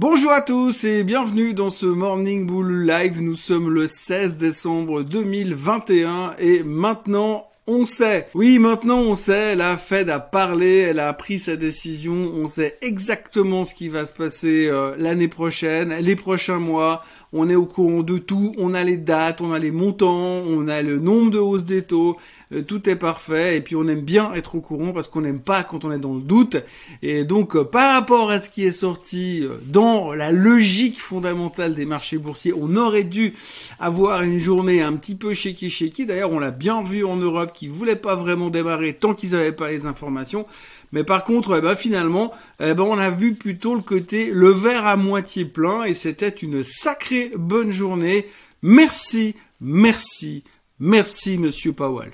Bonjour 0.00 0.32
à 0.32 0.40
tous 0.40 0.82
et 0.82 1.04
bienvenue 1.04 1.54
dans 1.54 1.70
ce 1.70 1.86
Morning 1.86 2.46
Bull 2.46 2.84
Live. 2.84 3.22
Nous 3.22 3.36
sommes 3.36 3.70
le 3.70 3.86
16 3.86 4.38
décembre 4.38 5.04
2021 5.04 6.34
et 6.40 6.64
maintenant 6.64 7.46
on 7.68 7.86
sait, 7.86 8.26
oui 8.34 8.58
maintenant 8.58 8.98
on 8.98 9.14
sait, 9.14 9.54
la 9.54 9.76
Fed 9.76 10.10
a 10.10 10.18
parlé, 10.18 10.78
elle 10.78 10.98
a 10.98 11.12
pris 11.14 11.38
sa 11.38 11.56
décision, 11.56 12.12
on 12.12 12.46
sait 12.46 12.76
exactement 12.82 13.64
ce 13.64 13.74
qui 13.74 13.88
va 13.88 14.04
se 14.04 14.12
passer 14.12 14.66
euh, 14.68 14.96
l'année 14.98 15.28
prochaine, 15.28 15.94
les 15.94 16.16
prochains 16.16 16.58
mois, 16.58 17.02
on 17.34 17.48
est 17.48 17.56
au 17.56 17.66
courant 17.66 18.02
de 18.02 18.16
tout, 18.16 18.54
on 18.58 18.74
a 18.74 18.84
les 18.84 18.96
dates, 18.96 19.40
on 19.40 19.52
a 19.52 19.58
les 19.58 19.72
montants, 19.72 20.42
on 20.46 20.68
a 20.68 20.82
le 20.82 21.00
nombre 21.00 21.32
de 21.32 21.38
hausses 21.38 21.64
des 21.64 21.82
taux, 21.82 22.16
euh, 22.52 22.62
tout 22.62 22.88
est 22.88 22.96
parfait 22.96 23.56
et 23.56 23.60
puis 23.60 23.74
on 23.74 23.88
aime 23.88 24.02
bien 24.02 24.32
être 24.34 24.54
au 24.54 24.60
courant 24.60 24.92
parce 24.92 25.08
qu'on 25.08 25.22
n'aime 25.22 25.40
pas 25.40 25.64
quand 25.64 25.84
on 25.84 25.90
est 25.90 25.98
dans 25.98 26.14
le 26.14 26.20
doute 26.20 26.56
et 27.02 27.24
donc 27.24 27.56
euh, 27.56 27.64
par 27.64 27.94
rapport 27.94 28.30
à 28.30 28.40
ce 28.40 28.48
qui 28.48 28.64
est 28.64 28.70
sorti 28.70 29.40
euh, 29.42 29.56
dans 29.66 30.12
la 30.12 30.30
logique 30.30 31.00
fondamentale 31.00 31.74
des 31.74 31.86
marchés 31.86 32.18
boursiers, 32.18 32.54
on 32.56 32.76
aurait 32.76 33.04
dû 33.04 33.34
avoir 33.80 34.22
une 34.22 34.38
journée 34.38 34.80
un 34.80 34.92
petit 34.92 35.16
peu 35.16 35.34
shaky 35.34 35.70
shaky. 35.70 36.06
D'ailleurs, 36.06 36.30
on 36.30 36.38
l'a 36.38 36.52
bien 36.52 36.82
vu 36.84 37.04
en 37.04 37.16
Europe 37.16 37.52
qui 37.52 37.66
voulait 37.66 37.96
pas 37.96 38.14
vraiment 38.14 38.48
démarrer 38.48 38.92
tant 38.92 39.14
qu'ils 39.14 39.30
n'avaient 39.30 39.52
pas 39.52 39.70
les 39.70 39.86
informations. 39.86 40.46
Mais 40.94 41.02
par 41.02 41.24
contre, 41.24 41.56
eh 41.58 41.60
ben, 41.60 41.74
finalement, 41.74 42.32
eh 42.60 42.72
ben, 42.72 42.84
on 42.84 42.96
a 42.96 43.10
vu 43.10 43.34
plutôt 43.34 43.74
le 43.74 43.80
côté 43.80 44.30
le 44.32 44.50
verre 44.50 44.86
à 44.86 44.96
moitié 44.96 45.44
plein 45.44 45.82
et 45.82 45.92
c'était 45.92 46.28
une 46.28 46.62
sacrée 46.62 47.32
bonne 47.36 47.72
journée. 47.72 48.26
Merci, 48.62 49.34
merci, 49.60 50.44
merci 50.78 51.36
Monsieur 51.36 51.72
Powell. 51.72 52.12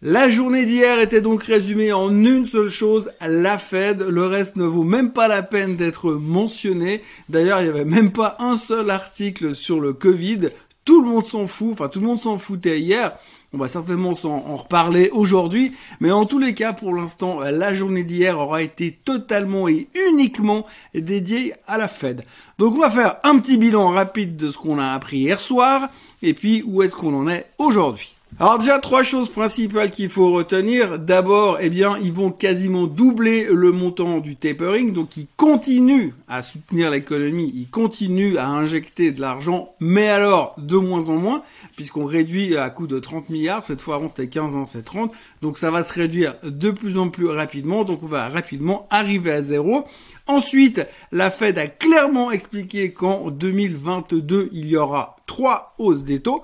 La 0.00 0.30
journée 0.30 0.64
d'hier 0.64 1.00
était 1.00 1.20
donc 1.20 1.42
résumée 1.42 1.92
en 1.92 2.10
une 2.10 2.44
seule 2.44 2.68
chose, 2.68 3.10
la 3.20 3.58
Fed. 3.58 4.00
Le 4.00 4.26
reste 4.26 4.54
ne 4.54 4.64
vaut 4.64 4.82
même 4.84 5.12
pas 5.12 5.26
la 5.26 5.42
peine 5.42 5.76
d'être 5.76 6.12
mentionné. 6.12 7.02
D'ailleurs, 7.28 7.60
il 7.60 7.64
n'y 7.64 7.70
avait 7.70 7.84
même 7.84 8.12
pas 8.12 8.36
un 8.38 8.56
seul 8.56 8.90
article 8.90 9.56
sur 9.56 9.80
le 9.80 9.92
Covid. 9.92 10.50
Tout 10.84 11.02
le 11.02 11.08
monde 11.08 11.26
s'en 11.26 11.46
fout, 11.46 11.70
enfin 11.72 11.88
tout 11.88 12.00
le 12.00 12.06
monde 12.06 12.18
s'en 12.18 12.38
foutait 12.38 12.80
hier. 12.80 13.12
On 13.54 13.58
va 13.58 13.68
certainement 13.68 14.14
s'en 14.14 14.30
en 14.30 14.56
reparler 14.56 15.10
aujourd'hui, 15.12 15.72
mais 16.00 16.10
en 16.10 16.24
tous 16.24 16.38
les 16.38 16.54
cas, 16.54 16.72
pour 16.72 16.94
l'instant, 16.94 17.40
la 17.40 17.74
journée 17.74 18.02
d'hier 18.02 18.38
aura 18.38 18.62
été 18.62 18.92
totalement 19.04 19.68
et 19.68 19.88
uniquement 20.08 20.64
dédiée 20.94 21.52
à 21.66 21.76
la 21.76 21.86
Fed. 21.86 22.24
Donc 22.58 22.74
on 22.74 22.80
va 22.80 22.90
faire 22.90 23.16
un 23.24 23.38
petit 23.38 23.58
bilan 23.58 23.88
rapide 23.88 24.36
de 24.36 24.50
ce 24.50 24.58
qu'on 24.58 24.78
a 24.78 24.92
appris 24.92 25.18
hier 25.18 25.40
soir, 25.40 25.90
et 26.22 26.32
puis 26.32 26.62
où 26.66 26.82
est-ce 26.82 26.96
qu'on 26.96 27.14
en 27.14 27.28
est 27.28 27.46
aujourd'hui? 27.58 28.16
Alors 28.40 28.58
déjà 28.58 28.78
trois 28.78 29.02
choses 29.02 29.28
principales 29.28 29.90
qu'il 29.90 30.08
faut 30.08 30.32
retenir. 30.32 30.98
D'abord, 30.98 31.58
eh 31.60 31.68
bien, 31.68 31.98
ils 32.02 32.12
vont 32.12 32.30
quasiment 32.30 32.86
doubler 32.86 33.46
le 33.52 33.72
montant 33.72 34.20
du 34.20 34.36
tapering, 34.36 34.92
donc 34.92 35.18
ils 35.18 35.26
continuent 35.36 36.12
à 36.28 36.40
soutenir 36.40 36.90
l'économie, 36.90 37.52
ils 37.54 37.68
continuent 37.68 38.38
à 38.38 38.48
injecter 38.48 39.12
de 39.12 39.20
l'argent, 39.20 39.74
mais 39.80 40.08
alors 40.08 40.54
de 40.56 40.76
moins 40.76 41.10
en 41.10 41.16
moins, 41.16 41.42
puisqu'on 41.76 42.06
réduit 42.06 42.56
à 42.56 42.70
coût 42.70 42.86
de 42.86 42.98
30 42.98 43.28
milliards. 43.28 43.64
Cette 43.64 43.82
fois, 43.82 43.96
avant 43.96 44.08
c'était 44.08 44.28
15, 44.28 44.44
maintenant 44.44 44.64
c'est 44.64 44.82
30, 44.82 45.12
donc 45.42 45.58
ça 45.58 45.70
va 45.70 45.82
se 45.82 45.92
réduire 45.92 46.34
de 46.42 46.70
plus 46.70 46.96
en 46.96 47.10
plus 47.10 47.26
rapidement. 47.26 47.84
Donc 47.84 48.02
on 48.02 48.06
va 48.08 48.30
rapidement 48.30 48.86
arriver 48.90 49.30
à 49.30 49.42
zéro. 49.42 49.84
Ensuite, 50.26 50.86
la 51.10 51.30
Fed 51.30 51.58
a 51.58 51.66
clairement 51.66 52.30
expliqué 52.30 52.92
qu'en 52.92 53.30
2022, 53.30 54.48
il 54.52 54.68
y 54.68 54.76
aura 54.76 55.16
trois 55.26 55.74
hausses 55.78 56.04
des 56.04 56.20
taux. 56.20 56.42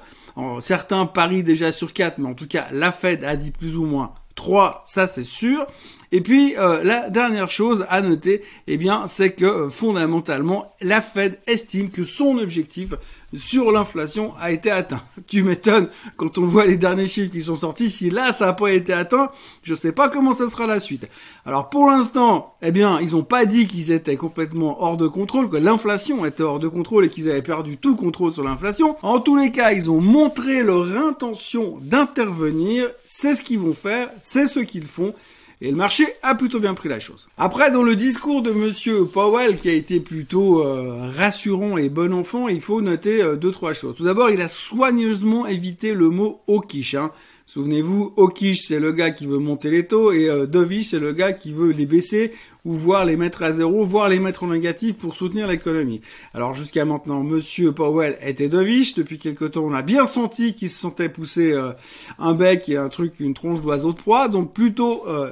Certains 0.60 1.06
parient 1.06 1.42
déjà 1.42 1.72
sur 1.72 1.92
quatre, 1.92 2.18
mais 2.18 2.28
en 2.28 2.34
tout 2.34 2.46
cas, 2.46 2.66
la 2.72 2.92
Fed 2.92 3.24
a 3.24 3.36
dit 3.36 3.50
plus 3.50 3.76
ou 3.76 3.84
moins 3.84 4.12
trois, 4.34 4.82
ça 4.86 5.06
c'est 5.06 5.24
sûr. 5.24 5.66
Et 6.10 6.20
puis 6.20 6.56
euh, 6.56 6.82
la 6.82 7.10
dernière 7.10 7.50
chose 7.50 7.84
à 7.88 8.00
noter, 8.00 8.42
eh 8.66 8.76
bien, 8.76 9.06
c'est 9.06 9.32
que 9.32 9.44
euh, 9.44 9.70
fondamentalement, 9.70 10.72
la 10.80 11.02
Fed 11.02 11.38
estime 11.46 11.90
que 11.90 12.04
son 12.04 12.38
objectif 12.38 12.94
sur 13.34 13.70
l'inflation 13.72 14.32
a 14.40 14.50
été 14.50 14.70
atteint. 14.70 15.02
Tu 15.26 15.42
m'étonnes 15.42 15.88
quand 16.16 16.38
on 16.38 16.46
voit 16.46 16.64
les 16.64 16.78
derniers 16.78 17.06
chiffres 17.06 17.30
qui 17.30 17.42
sont 17.42 17.56
sortis. 17.56 17.90
Si 17.90 18.08
là 18.08 18.32
ça 18.32 18.46
n'a 18.46 18.52
pas 18.54 18.70
été 18.70 18.94
atteint, 18.94 19.30
je 19.62 19.74
sais 19.74 19.92
pas 19.92 20.08
comment 20.08 20.32
ça 20.32 20.48
sera 20.48 20.66
la 20.66 20.80
suite. 20.80 21.06
Alors 21.44 21.68
pour 21.68 21.86
l'instant, 21.86 22.54
eh 22.62 22.72
bien, 22.72 22.98
ils 23.00 23.10
n'ont 23.10 23.22
pas 23.22 23.44
dit 23.44 23.66
qu'ils 23.66 23.92
étaient 23.92 24.16
complètement 24.16 24.82
hors 24.82 24.96
de 24.96 25.06
contrôle, 25.06 25.50
que 25.50 25.56
l'inflation 25.56 26.24
était 26.24 26.42
hors 26.42 26.58
de 26.58 26.68
contrôle 26.68 27.04
et 27.04 27.10
qu'ils 27.10 27.28
avaient 27.28 27.42
perdu 27.42 27.76
tout 27.76 27.96
contrôle 27.96 28.32
sur 28.32 28.42
l'inflation. 28.42 28.96
En 29.02 29.20
tous 29.20 29.36
les 29.36 29.50
cas, 29.50 29.72
ils 29.72 29.90
ont 29.90 30.00
montré 30.00 30.62
leur 30.62 30.96
intention 30.96 31.78
d'intervenir. 31.82 32.88
C'est 33.06 33.34
ce 33.34 33.42
qu'ils 33.42 33.58
vont 33.58 33.74
faire, 33.74 34.08
c'est 34.22 34.46
ce 34.46 34.60
qu'ils 34.60 34.86
font. 34.86 35.12
Et 35.60 35.70
le 35.70 35.76
marché 35.76 36.06
a 36.22 36.36
plutôt 36.36 36.60
bien 36.60 36.74
pris 36.74 36.88
la 36.88 37.00
chose. 37.00 37.28
Après, 37.36 37.72
dans 37.72 37.82
le 37.82 37.96
discours 37.96 38.42
de 38.42 38.52
Monsieur 38.52 39.06
Powell, 39.06 39.56
qui 39.56 39.68
a 39.68 39.72
été 39.72 39.98
plutôt 39.98 40.64
euh, 40.64 41.10
rassurant 41.16 41.76
et 41.76 41.88
bon 41.88 42.12
enfant, 42.12 42.46
il 42.46 42.60
faut 42.60 42.80
noter 42.80 43.22
euh, 43.22 43.34
deux 43.34 43.50
trois 43.50 43.72
choses. 43.72 43.96
Tout 43.96 44.04
d'abord, 44.04 44.30
il 44.30 44.40
a 44.40 44.48
soigneusement 44.48 45.46
évité 45.46 45.94
le 45.94 46.10
mot 46.10 46.40
hawkish. 46.46 46.94
Hein. 46.94 47.10
Souvenez-vous, 47.48 48.12
Okish, 48.18 48.66
c'est 48.66 48.78
le 48.78 48.92
gars 48.92 49.10
qui 49.10 49.24
veut 49.24 49.38
monter 49.38 49.70
les 49.70 49.86
taux, 49.86 50.12
et 50.12 50.28
euh, 50.28 50.44
Dovish, 50.44 50.90
c'est 50.90 50.98
le 50.98 51.12
gars 51.12 51.32
qui 51.32 51.50
veut 51.50 51.70
les 51.70 51.86
baisser, 51.86 52.30
ou 52.68 52.74
voir 52.74 53.06
les 53.06 53.16
mettre 53.16 53.42
à 53.42 53.50
zéro, 53.50 53.82
voire 53.82 54.10
les 54.10 54.18
mettre 54.18 54.44
en 54.44 54.48
négatif 54.48 54.96
pour 54.96 55.14
soutenir 55.14 55.46
l'économie. 55.46 56.02
Alors 56.34 56.52
jusqu'à 56.52 56.84
maintenant, 56.84 57.22
Monsieur 57.22 57.72
Powell 57.72 58.18
était 58.20 58.50
Dovish. 58.50 58.94
Depuis 58.94 59.18
quelque 59.18 59.46
temps, 59.46 59.64
on 59.64 59.72
a 59.72 59.80
bien 59.80 60.04
senti 60.04 60.54
qu'il 60.54 60.68
se 60.68 60.78
sentait 60.78 61.08
pousser 61.08 61.52
euh, 61.52 61.72
un 62.18 62.34
bec 62.34 62.68
et 62.68 62.76
un 62.76 62.90
truc, 62.90 63.20
une 63.20 63.32
tronche 63.32 63.62
d'oiseau 63.62 63.92
de 63.92 63.96
proie, 63.96 64.28
donc 64.28 64.52
plutôt 64.52 65.08
euh, 65.08 65.30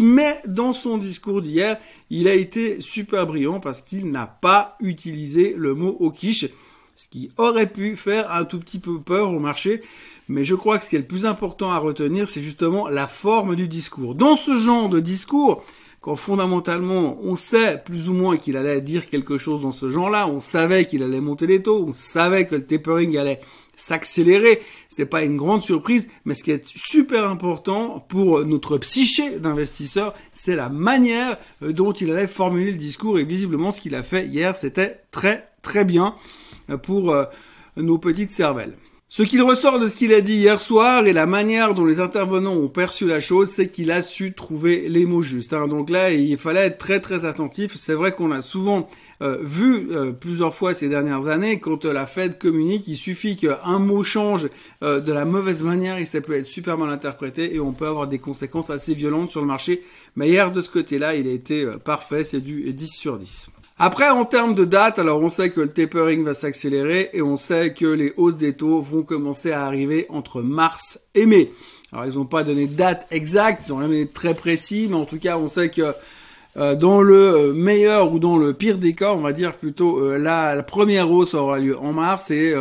mais 0.00 0.36
dans 0.46 0.72
son 0.72 0.98
discours 0.98 1.42
d'hier, 1.42 1.78
il 2.10 2.28
a 2.28 2.34
été 2.34 2.80
super 2.80 3.26
brillant 3.26 3.58
parce 3.58 3.80
qu'il 3.80 4.12
n'a 4.12 4.26
pas 4.26 4.76
utilisé 4.80 5.56
le 5.58 5.74
mot 5.74 5.96
Okish, 5.98 6.46
ce 6.94 7.08
qui 7.08 7.32
aurait 7.38 7.70
pu 7.70 7.96
faire 7.96 8.30
un 8.30 8.44
tout 8.44 8.60
petit 8.60 8.78
peu 8.78 9.00
peur 9.00 9.30
au 9.30 9.40
marché. 9.40 9.82
Mais 10.28 10.44
je 10.44 10.54
crois 10.54 10.78
que 10.78 10.84
ce 10.84 10.90
qui 10.90 10.96
est 10.96 11.00
le 11.00 11.04
plus 11.04 11.26
important 11.26 11.70
à 11.70 11.78
retenir, 11.78 12.28
c'est 12.28 12.40
justement 12.40 12.88
la 12.88 13.08
forme 13.08 13.56
du 13.56 13.66
discours. 13.66 14.14
Dans 14.14 14.36
ce 14.36 14.56
genre 14.56 14.88
de 14.88 15.00
discours, 15.00 15.64
quand 16.02 16.16
fondamentalement 16.16 17.16
on 17.22 17.36
sait 17.36 17.80
plus 17.82 18.08
ou 18.08 18.12
moins 18.12 18.36
qu'il 18.36 18.56
allait 18.56 18.80
dire 18.80 19.08
quelque 19.08 19.38
chose 19.38 19.62
dans 19.62 19.72
ce 19.72 19.88
genre-là, 19.88 20.26
on 20.28 20.40
savait 20.40 20.84
qu'il 20.84 21.02
allait 21.02 21.20
monter 21.20 21.46
les 21.46 21.62
taux, 21.62 21.86
on 21.88 21.92
savait 21.92 22.46
que 22.46 22.56
le 22.56 22.66
tapering 22.66 23.16
allait 23.16 23.40
s'accélérer, 23.76 24.60
c'est 24.88 25.06
pas 25.06 25.22
une 25.22 25.36
grande 25.36 25.62
surprise, 25.62 26.08
mais 26.24 26.34
ce 26.34 26.42
qui 26.42 26.50
est 26.50 26.66
super 26.76 27.30
important 27.30 28.04
pour 28.08 28.44
notre 28.44 28.78
psyché 28.78 29.38
d'investisseur, 29.38 30.12
c'est 30.34 30.56
la 30.56 30.68
manière 30.68 31.38
euh, 31.62 31.72
dont 31.72 31.92
il 31.92 32.10
allait 32.10 32.26
formuler 32.26 32.72
le 32.72 32.76
discours 32.76 33.18
et 33.18 33.24
visiblement 33.24 33.72
ce 33.72 33.80
qu'il 33.80 33.94
a 33.94 34.02
fait 34.02 34.26
hier, 34.26 34.56
c'était 34.56 35.00
très 35.10 35.48
très 35.62 35.84
bien 35.84 36.16
euh, 36.68 36.76
pour 36.76 37.12
euh, 37.12 37.24
nos 37.76 37.98
petites 37.98 38.32
cervelles. 38.32 38.74
Ce 39.14 39.22
qu'il 39.22 39.42
ressort 39.42 39.78
de 39.78 39.88
ce 39.88 39.94
qu'il 39.94 40.14
a 40.14 40.22
dit 40.22 40.36
hier 40.36 40.58
soir 40.58 41.06
et 41.06 41.12
la 41.12 41.26
manière 41.26 41.74
dont 41.74 41.84
les 41.84 42.00
intervenants 42.00 42.54
ont 42.54 42.70
perçu 42.70 43.06
la 43.06 43.20
chose, 43.20 43.50
c'est 43.50 43.68
qu'il 43.68 43.90
a 43.90 44.00
su 44.00 44.32
trouver 44.32 44.88
les 44.88 45.04
mots 45.04 45.20
justes. 45.20 45.52
Hein. 45.52 45.68
Donc 45.68 45.90
là, 45.90 46.14
il 46.14 46.38
fallait 46.38 46.60
être 46.60 46.78
très 46.78 46.98
très 46.98 47.26
attentif. 47.26 47.76
C'est 47.76 47.92
vrai 47.92 48.12
qu'on 48.12 48.30
a 48.30 48.40
souvent 48.40 48.88
euh, 49.20 49.36
vu 49.42 49.88
euh, 49.90 50.12
plusieurs 50.12 50.54
fois 50.54 50.72
ces 50.72 50.88
dernières 50.88 51.26
années, 51.26 51.60
quand 51.60 51.84
euh, 51.84 51.92
la 51.92 52.06
Fed 52.06 52.38
communique, 52.38 52.88
il 52.88 52.96
suffit 52.96 53.36
qu'un 53.36 53.78
mot 53.78 54.02
change 54.02 54.48
de 54.80 55.12
la 55.12 55.26
mauvaise 55.26 55.62
manière 55.62 55.98
et 55.98 56.06
ça 56.06 56.22
peut 56.22 56.34
être 56.34 56.46
super 56.46 56.78
mal 56.78 56.88
interprété 56.88 57.54
et 57.54 57.60
on 57.60 57.72
peut 57.72 57.86
avoir 57.86 58.08
des 58.08 58.18
conséquences 58.18 58.70
assez 58.70 58.94
violentes 58.94 59.28
sur 59.28 59.42
le 59.42 59.46
marché. 59.46 59.82
Mais 60.16 60.30
hier, 60.30 60.52
de 60.52 60.62
ce 60.62 60.70
côté-là, 60.70 61.16
il 61.16 61.28
a 61.28 61.32
été 61.32 61.66
parfait, 61.84 62.24
c'est 62.24 62.40
du 62.40 62.72
10 62.72 62.88
sur 62.88 63.18
10. 63.18 63.50
Après, 63.78 64.08
en 64.10 64.24
termes 64.24 64.54
de 64.54 64.64
date, 64.64 64.98
alors 64.98 65.20
on 65.20 65.28
sait 65.28 65.50
que 65.50 65.60
le 65.60 65.68
tapering 65.68 66.22
va 66.24 66.34
s'accélérer 66.34 67.10
et 67.14 67.22
on 67.22 67.36
sait 67.36 67.72
que 67.72 67.86
les 67.86 68.12
hausses 68.16 68.36
des 68.36 68.52
taux 68.52 68.80
vont 68.80 69.02
commencer 69.02 69.50
à 69.50 69.64
arriver 69.64 70.06
entre 70.08 70.42
mars 70.42 71.00
et 71.14 71.26
mai. 71.26 71.52
Alors 71.92 72.06
ils 72.06 72.14
n'ont 72.14 72.24
pas 72.24 72.44
donné 72.44 72.66
de 72.66 72.74
date 72.74 73.06
exacte, 73.10 73.64
ils 73.66 73.72
ont 73.72 73.78
rien 73.78 74.06
très 74.12 74.34
précis, 74.34 74.86
mais 74.88 74.96
en 74.96 75.04
tout 75.04 75.18
cas 75.18 75.36
on 75.36 75.48
sait 75.48 75.68
que 75.68 75.94
euh, 76.58 76.74
dans 76.74 77.00
le 77.00 77.14
euh, 77.14 77.52
meilleur 77.54 78.12
ou 78.12 78.18
dans 78.18 78.36
le 78.36 78.52
pire 78.52 78.76
des 78.76 78.92
cas, 78.92 79.14
on 79.14 79.22
va 79.22 79.32
dire 79.32 79.54
plutôt 79.54 79.98
euh, 80.00 80.18
la 80.18 80.62
première 80.62 81.10
hausse 81.10 81.32
aura 81.32 81.58
lieu 81.58 81.78
en 81.78 81.94
mars 81.94 82.30
et 82.30 82.54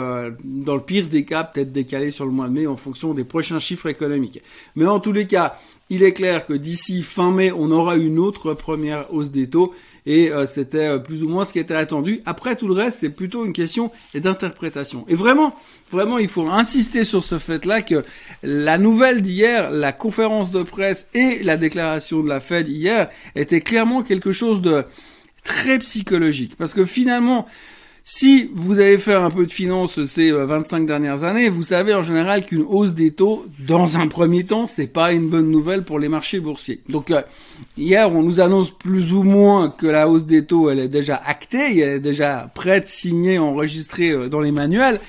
dans 0.44 0.76
le 0.76 0.82
pire 0.82 1.08
des 1.08 1.26
cas 1.26 1.44
peut-être 1.44 1.74
décalé 1.74 2.12
sur 2.12 2.26
le 2.26 2.32
mois 2.32 2.48
de 2.48 2.54
mai 2.54 2.68
en 2.68 2.78
fonction 2.78 3.14
des 3.14 3.26
prochains 3.26 3.60
chiffres 3.60 3.88
économiques. 3.88 4.42
Mais 4.76 4.86
en 4.86 5.00
tous 5.00 5.12
les 5.12 5.28
cas, 5.28 5.58
il 5.90 6.04
est 6.04 6.14
clair 6.14 6.46
que 6.46 6.54
d'ici 6.54 7.04
fin 7.04 7.32
mai, 7.32 7.52
on 7.52 7.70
aura 7.70 7.98
une 7.98 8.18
autre 8.18 8.54
première 8.54 9.14
hausse 9.14 9.30
des 9.30 9.50
taux 9.50 9.74
et 10.06 10.32
euh, 10.32 10.46
c'était 10.48 10.88
euh, 10.88 10.98
plus 10.98 11.24
ou 11.24 11.30
moins 11.30 11.46
ce 11.46 11.54
qui 11.54 11.60
était 11.60 11.76
attendu. 11.76 12.22
Après 12.26 12.56
tout 12.56 12.68
le 12.68 12.74
reste, 12.74 13.00
c'est 13.00 13.10
plutôt 13.10 13.46
une 13.46 13.54
question 13.54 13.92
d'interprétation. 14.14 15.06
Et 15.08 15.16
vraiment, 15.16 15.56
vraiment, 15.92 16.18
il 16.18 16.28
faut 16.28 16.48
insister 16.48 17.04
sur 17.04 17.24
ce 17.24 17.40
fait-là 17.40 17.82
que 17.82 18.04
la 18.44 18.78
nouvelle 18.78 19.22
d'hier, 19.22 19.72
la 19.72 19.92
conférence 19.92 20.52
de 20.52 20.64
presse 20.64 21.10
et 21.14 21.44
la 21.44 21.58
déclaration 21.58 22.22
de 22.22 22.30
la 22.30 22.40
Fed 22.40 22.68
hier 22.68 23.10
étaient 23.36 23.62
clairement 23.62 24.02
quelque 24.02 24.32
chose 24.32 24.62
de 24.62 24.84
très 25.44 25.80
psychologique 25.80 26.56
parce 26.56 26.74
que 26.74 26.86
finalement 26.86 27.48
Si 28.04 28.50
vous 28.56 28.80
avez 28.80 28.98
fait 28.98 29.14
un 29.14 29.30
peu 29.30 29.46
de 29.46 29.52
finance 29.52 30.04
ces 30.06 30.32
25 30.32 30.88
dernières 30.88 31.24
années, 31.24 31.50
vous 31.50 31.62
savez 31.62 31.94
en 31.94 32.02
général 32.02 32.46
qu'une 32.46 32.66
hausse 32.68 32.94
des 32.94 33.12
taux, 33.12 33.46
dans 33.60 33.98
un 33.98 34.08
premier 34.08 34.44
temps, 34.44 34.66
c'est 34.66 34.88
pas 34.88 35.14
une 35.14 35.30
bonne 35.30 35.52
nouvelle 35.52 35.84
pour 35.84 36.00
les 36.00 36.10
marchés 36.10 36.40
boursiers. 36.40 36.82
Donc 36.90 37.14
hier, 37.78 38.12
on 38.12 38.24
nous 38.24 38.40
annonce 38.40 38.72
plus 38.72 39.14
ou 39.14 39.22
moins 39.22 39.70
que 39.70 39.86
la 39.86 40.10
hausse 40.10 40.26
des 40.26 40.46
taux, 40.46 40.72
elle 40.72 40.80
est 40.80 40.88
déjà 40.88 41.22
actée, 41.24 41.78
elle 41.78 41.90
est 41.90 42.00
déjà 42.00 42.50
prête, 42.56 42.88
signée, 42.88 43.38
enregistrée 43.38 44.30
dans 44.30 44.42
les 44.42 44.52
manuels. 44.52 45.00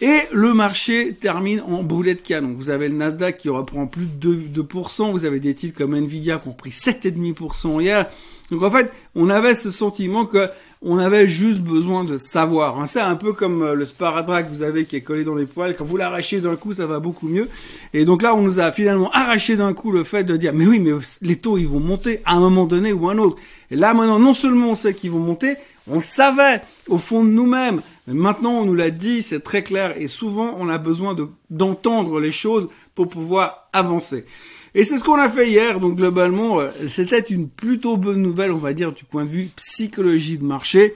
Et 0.00 0.20
le 0.32 0.54
marché 0.54 1.14
termine 1.14 1.62
en 1.62 1.82
boulet 1.82 2.14
de 2.14 2.20
canon. 2.20 2.54
Vous 2.56 2.70
avez 2.70 2.88
le 2.88 2.94
Nasdaq 2.94 3.38
qui 3.38 3.48
reprend 3.48 3.86
plus 3.86 4.06
de 4.06 4.34
2%, 4.34 5.10
vous 5.10 5.24
avez 5.24 5.40
des 5.40 5.54
titres 5.54 5.76
comme 5.76 5.94
Nvidia 5.94 6.38
qui 6.38 6.48
ont 6.48 6.52
pris 6.52 6.70
7,5% 6.70 7.80
hier. 7.80 8.08
Donc 8.54 8.62
en 8.62 8.70
fait, 8.70 8.92
on 9.16 9.30
avait 9.30 9.54
ce 9.54 9.72
sentiment 9.72 10.26
que 10.26 10.48
on 10.80 10.98
avait 10.98 11.26
juste 11.26 11.60
besoin 11.60 12.04
de 12.04 12.18
savoir. 12.18 12.78
Hein. 12.78 12.86
C'est 12.86 13.00
un 13.00 13.16
peu 13.16 13.32
comme 13.32 13.62
euh, 13.62 13.74
le 13.74 13.84
sparadrap 13.84 14.44
que 14.44 14.50
vous 14.50 14.62
avez 14.62 14.84
qui 14.84 14.96
est 14.96 15.00
collé 15.00 15.24
dans 15.24 15.34
les 15.34 15.46
poils. 15.46 15.74
Quand 15.74 15.84
vous 15.84 15.96
l'arrachez 15.96 16.40
d'un 16.40 16.54
coup, 16.56 16.74
ça 16.74 16.86
va 16.86 17.00
beaucoup 17.00 17.26
mieux. 17.26 17.48
Et 17.94 18.04
donc 18.04 18.22
là, 18.22 18.34
on 18.34 18.42
nous 18.42 18.60
a 18.60 18.70
finalement 18.70 19.10
arraché 19.10 19.56
d'un 19.56 19.72
coup 19.72 19.90
le 19.90 20.04
fait 20.04 20.22
de 20.22 20.36
dire, 20.36 20.52
mais 20.54 20.66
oui, 20.66 20.78
mais 20.78 20.92
les 21.22 21.36
taux, 21.36 21.58
ils 21.58 21.66
vont 21.66 21.80
monter 21.80 22.20
à 22.24 22.34
un 22.34 22.40
moment 22.40 22.66
donné 22.66 22.92
ou 22.92 23.08
un 23.08 23.18
autre. 23.18 23.38
Et 23.70 23.76
là, 23.76 23.92
maintenant, 23.92 24.20
non 24.20 24.34
seulement 24.34 24.70
on 24.70 24.74
sait 24.76 24.94
qu'ils 24.94 25.10
vont 25.10 25.18
monter, 25.18 25.56
on 25.90 25.96
le 25.96 26.04
savait 26.04 26.62
au 26.88 26.98
fond 26.98 27.24
de 27.24 27.30
nous-mêmes. 27.30 27.80
Maintenant, 28.06 28.52
on 28.52 28.64
nous 28.64 28.74
l'a 28.74 28.90
dit, 28.90 29.22
c'est 29.22 29.42
très 29.42 29.64
clair. 29.64 29.94
Et 29.96 30.06
souvent, 30.06 30.54
on 30.58 30.68
a 30.68 30.78
besoin 30.78 31.16
d'entendre 31.50 32.20
les 32.20 32.32
choses 32.32 32.68
pour 32.94 33.08
pouvoir 33.08 33.68
avancer. 33.72 34.26
Et 34.74 34.82
c'est 34.84 34.98
ce 34.98 35.04
qu'on 35.04 35.18
a 35.18 35.30
fait 35.30 35.48
hier. 35.48 35.80
Donc 35.80 35.96
globalement, 35.96 36.60
euh, 36.60 36.68
c'était 36.90 37.20
une 37.20 37.48
plutôt 37.48 37.96
bonne 37.96 38.22
nouvelle, 38.22 38.50
on 38.52 38.58
va 38.58 38.72
dire, 38.72 38.92
du 38.92 39.04
point 39.04 39.24
de 39.24 39.28
vue 39.28 39.50
psychologie 39.56 40.38
de 40.38 40.44
marché. 40.44 40.94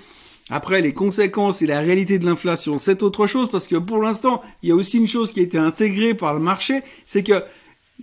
Après, 0.51 0.81
les 0.81 0.95
conséquences 0.95 1.63
et 1.63 1.67
la 1.67 1.81
réalité 1.81 2.19
de 2.19 2.25
l'inflation, 2.25 2.79
c'est 2.79 3.03
autre 3.03 3.27
chose 3.27 3.51
parce 3.51 3.69
que 3.69 3.77
pour 3.77 4.03
l'instant, 4.03 4.41
il 4.63 4.71
y 4.71 4.73
a 4.73 4.75
aussi 4.75 4.97
une 4.97 5.07
chose 5.07 5.33
qui 5.33 5.41
a 5.41 5.43
été 5.43 5.59
intégrée 5.59 6.15
par 6.15 6.33
le 6.33 6.41
marché, 6.41 6.81
c'est 7.05 7.23
que 7.23 7.43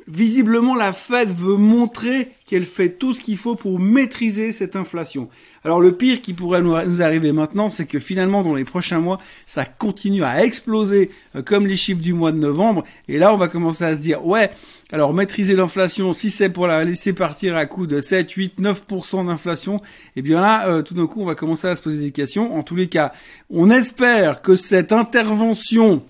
Visiblement, 0.08 0.76
la 0.76 0.92
Fed 0.92 1.30
veut 1.30 1.56
montrer 1.56 2.30
qu'elle 2.46 2.66
fait 2.66 2.90
tout 2.90 3.14
ce 3.14 3.22
qu'il 3.22 3.38
faut 3.38 3.56
pour 3.56 3.80
maîtriser 3.80 4.52
cette 4.52 4.76
inflation. 4.76 5.30
Alors 5.64 5.80
le 5.80 5.94
pire 5.94 6.22
qui 6.22 6.34
pourrait 6.34 6.62
nous 6.62 7.02
arriver 7.02 7.32
maintenant, 7.32 7.70
c'est 7.70 7.86
que 7.86 8.00
finalement, 8.00 8.44
dans 8.44 8.54
les 8.54 8.66
prochains 8.66 9.00
mois, 9.00 9.20
ça 9.46 9.64
continue 9.66 10.24
à 10.24 10.44
exploser 10.44 11.12
euh, 11.36 11.42
comme 11.42 11.66
les 11.66 11.78
chiffres 11.78 12.02
du 12.02 12.14
mois 12.14 12.34
de 12.34 12.38
novembre. 12.38 12.84
Et 13.08 13.18
là, 13.18 13.34
on 13.34 13.38
va 13.38 13.48
commencer 13.48 13.86
à 13.86 13.96
se 13.96 14.02
dire, 14.02 14.26
ouais, 14.26 14.52
alors 14.92 15.14
maîtriser 15.14 15.56
l'inflation, 15.56 16.14
si 16.14 16.30
c'est 16.30 16.50
pour 16.50 16.68
la 16.68 16.84
laisser 16.84 17.14
partir 17.14 17.56
à 17.56 17.66
coup 17.66 17.88
de 17.88 18.02
7, 18.02 18.30
8, 18.30 18.60
9% 18.60 19.26
d'inflation, 19.26 19.82
eh 20.18 20.22
bien 20.22 20.42
là, 20.42 20.68
euh, 20.68 20.82
tout 20.82 20.94
d'un 20.94 21.08
coup, 21.08 21.22
on 21.22 21.26
va 21.26 21.36
commencer 21.36 21.68
à 21.68 21.76
se 21.76 21.82
poser 21.82 22.00
des 22.00 22.12
questions. 22.12 22.56
En 22.56 22.64
tous 22.64 22.76
les 22.76 22.88
cas, 22.88 23.14
on 23.50 23.72
espère 23.72 24.42
que 24.42 24.56
cette 24.56 24.92
intervention 24.92 26.04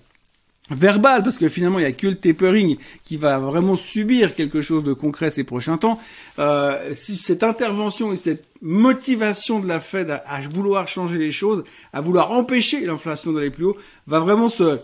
verbal, 0.70 1.22
parce 1.22 1.38
que 1.38 1.48
finalement 1.48 1.78
il 1.78 1.82
y 1.82 1.86
a 1.86 1.92
que 1.92 2.06
le 2.06 2.14
tapering 2.14 2.76
qui 3.04 3.16
va 3.16 3.38
vraiment 3.38 3.76
subir 3.76 4.34
quelque 4.34 4.62
chose 4.62 4.84
de 4.84 4.92
concret 4.92 5.30
ces 5.30 5.44
prochains 5.44 5.78
temps. 5.78 5.98
Euh, 6.38 6.92
si 6.92 7.16
cette 7.16 7.42
intervention 7.42 8.12
et 8.12 8.16
cette 8.16 8.50
motivation 8.62 9.60
de 9.60 9.68
la 9.68 9.80
Fed 9.80 10.10
à 10.10 10.40
vouloir 10.52 10.88
changer 10.88 11.18
les 11.18 11.32
choses, 11.32 11.64
à 11.92 12.00
vouloir 12.00 12.32
empêcher 12.32 12.84
l'inflation 12.84 13.32
d'aller 13.32 13.50
plus 13.50 13.64
haut, 13.64 13.76
va 14.06 14.20
vraiment 14.20 14.48
se 14.48 14.78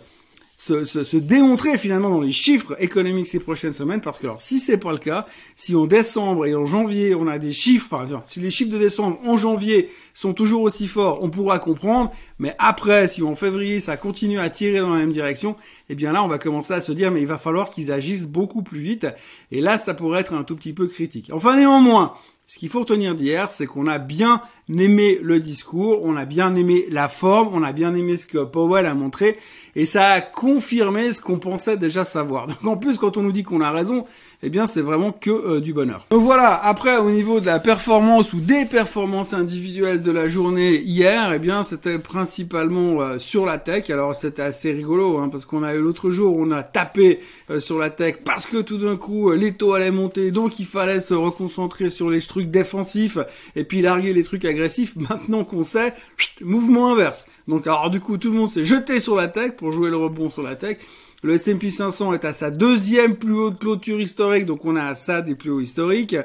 se, 0.57 0.85
se, 0.85 1.03
se, 1.03 1.17
démontrer 1.17 1.77
finalement 1.79 2.11
dans 2.11 2.21
les 2.21 2.33
chiffres 2.33 2.77
économiques 2.79 3.27
ces 3.27 3.41
prochaines 3.41 3.73
semaines, 3.73 4.01
parce 4.01 4.19
que 4.19 4.27
alors 4.27 4.41
si 4.41 4.61
c'est 4.61 4.77
pas 4.77 4.93
le 4.93 4.99
cas, 4.99 5.27
si 5.57 5.75
en 5.75 5.87
décembre 5.87 6.47
et 6.47 6.55
en 6.55 6.67
janvier 6.67 7.15
on 7.15 7.27
a 7.27 7.39
des 7.39 7.53
chiffres, 7.53 7.89
enfin, 7.93 8.23
si 8.25 8.41
les 8.41 8.51
chiffres 8.51 8.71
de 8.71 8.79
décembre 8.79 9.19
en 9.25 9.37
janvier 9.37 9.89
sont 10.15 10.35
toujours 10.35 10.63
aussi 10.63 10.87
forts, 10.87 11.19
on 11.23 11.31
pourra 11.31 11.59
comprendre, 11.59 12.13
mais 12.39 12.55
après 12.59 13.09
si 13.09 13.23
en 13.23 13.35
février 13.35 13.81
ça 13.81 13.97
continue 13.97 14.39
à 14.39 14.51
tirer 14.51 14.79
dans 14.79 14.91
la 14.91 15.01
même 15.01 15.13
direction, 15.13 15.57
eh 15.89 15.95
bien 15.95 16.13
là 16.13 16.23
on 16.23 16.29
va 16.29 16.39
commencer 16.39 16.75
à 16.75 16.81
se 16.81 16.93
dire 16.93 17.11
mais 17.11 17.23
il 17.23 17.27
va 17.27 17.39
falloir 17.39 17.71
qu'ils 17.71 17.91
agissent 17.91 18.29
beaucoup 18.29 18.63
plus 18.63 18.81
vite, 18.81 19.07
et 19.51 19.61
là 19.61 19.79
ça 19.79 19.95
pourrait 19.95 20.21
être 20.21 20.35
un 20.35 20.45
tout 20.45 20.57
petit 20.57 20.73
peu 20.73 20.87
critique. 20.87 21.31
Enfin 21.33 21.57
néanmoins, 21.57 22.15
ce 22.53 22.59
qu'il 22.59 22.69
faut 22.69 22.81
retenir 22.81 23.15
d'hier, 23.15 23.51
c'est 23.51 23.65
qu'on 23.65 23.87
a 23.87 23.97
bien 23.97 24.43
aimé 24.69 25.19
le 25.23 25.41
discours, 25.41 26.03
on 26.05 26.17
a 26.17 26.27
bien 26.27 26.55
aimé 26.55 26.85
la 26.91 27.09
forme, 27.09 27.49
on 27.55 27.63
a 27.63 27.73
bien 27.73 27.95
aimé 27.95 28.19
ce 28.19 28.27
que 28.27 28.45
Powell 28.45 28.85
a 28.85 28.93
montré, 28.93 29.39
et 29.75 29.87
ça 29.87 30.11
a 30.11 30.21
confirmé 30.21 31.15
ce 31.15 31.23
qu'on 31.23 31.39
pensait 31.39 31.79
déjà 31.79 32.05
savoir. 32.05 32.49
Donc 32.49 32.67
en 32.67 32.77
plus, 32.77 32.99
quand 32.99 33.17
on 33.17 33.23
nous 33.23 33.33
dit 33.33 33.43
qu'on 33.43 33.63
a 33.63 33.71
raison, 33.71 34.05
eh 34.45 34.51
bien 34.51 34.67
c'est 34.67 34.81
vraiment 34.81 35.13
que 35.13 35.31
euh, 35.31 35.61
du 35.61 35.73
bonheur. 35.73 36.07
Donc 36.11 36.25
voilà, 36.25 36.55
après 36.55 36.97
au 36.99 37.11
niveau 37.11 37.39
de 37.39 37.47
la 37.47 37.61
performance 37.61 38.33
ou 38.33 38.41
des 38.41 38.65
performances 38.65 39.35
individuelles 39.35 40.03
de 40.03 40.11
la 40.11 40.27
journée 40.27 40.81
hier, 40.81 41.33
eh 41.33 41.39
bien 41.39 41.63
c'était 41.63 41.99
principalement 41.99 43.01
euh, 43.01 43.19
sur 43.21 43.47
la 43.47 43.59
tech. 43.59 43.89
Alors 43.91 44.17
c'était 44.17 44.43
assez 44.43 44.73
rigolo 44.73 45.19
hein, 45.19 45.29
parce 45.29 45.47
qu'on 45.47 45.63
a 45.63 45.75
eu 45.75 45.79
l'autre 45.79 46.11
jour, 46.11 46.37
on 46.37 46.51
a 46.51 46.65
tapé 46.65 47.21
euh, 47.51 47.61
sur 47.61 47.79
la 47.79 47.91
tech 47.91 48.17
parce 48.25 48.47
que 48.47 48.61
tout 48.61 48.79
d'un 48.79 48.97
coup 48.97 49.31
les 49.31 49.53
taux 49.53 49.75
allaient 49.75 49.93
monter, 49.93 50.33
donc 50.33 50.59
il 50.59 50.67
fallait 50.67 51.01
se 51.01 51.15
reconcentrer 51.15 51.89
sur 51.89 52.11
les 52.11 52.21
trucs 52.21 52.51
défensifs 52.51 53.19
et 53.55 53.63
puis 53.63 53.81
larguer 53.81 54.13
les 54.13 54.25
trucs 54.25 54.45
agressifs. 54.45 54.97
Maintenant 54.97 55.45
qu'on 55.45 55.63
sait, 55.63 55.95
mouvement 56.41 56.93
inverse. 56.93 57.29
Donc 57.47 57.69
alors 57.69 57.91
du 57.91 58.01
coup 58.01 58.19
tout 58.19 58.31
le 58.31 58.37
monde 58.37 58.51
s'est 58.51 58.65
jeté 58.65 58.99
sur 58.99 59.15
la 59.15 59.29
tech 59.29 59.53
pour 59.53 59.71
jouer 59.71 59.91
le 59.91 59.97
rebond 59.97 60.31
sur 60.31 60.43
la 60.43 60.57
tech. 60.57 60.79
Le 61.25 61.35
S&P 61.35 61.71
500 61.71 62.15
est 62.15 62.25
à 62.25 62.33
sa 62.33 62.51
deuxième 62.51 63.15
plus 63.15 63.35
haute 63.35 63.61
clôture 63.61 64.01
historique, 64.01 64.45
donc 64.45 64.65
on 64.65 64.75
a 64.75 64.83
à 64.87 64.97
ça 64.97 65.23
des 65.23 65.37
plus 65.37 65.51
hauts 65.51 65.61
historiques. 65.61 66.17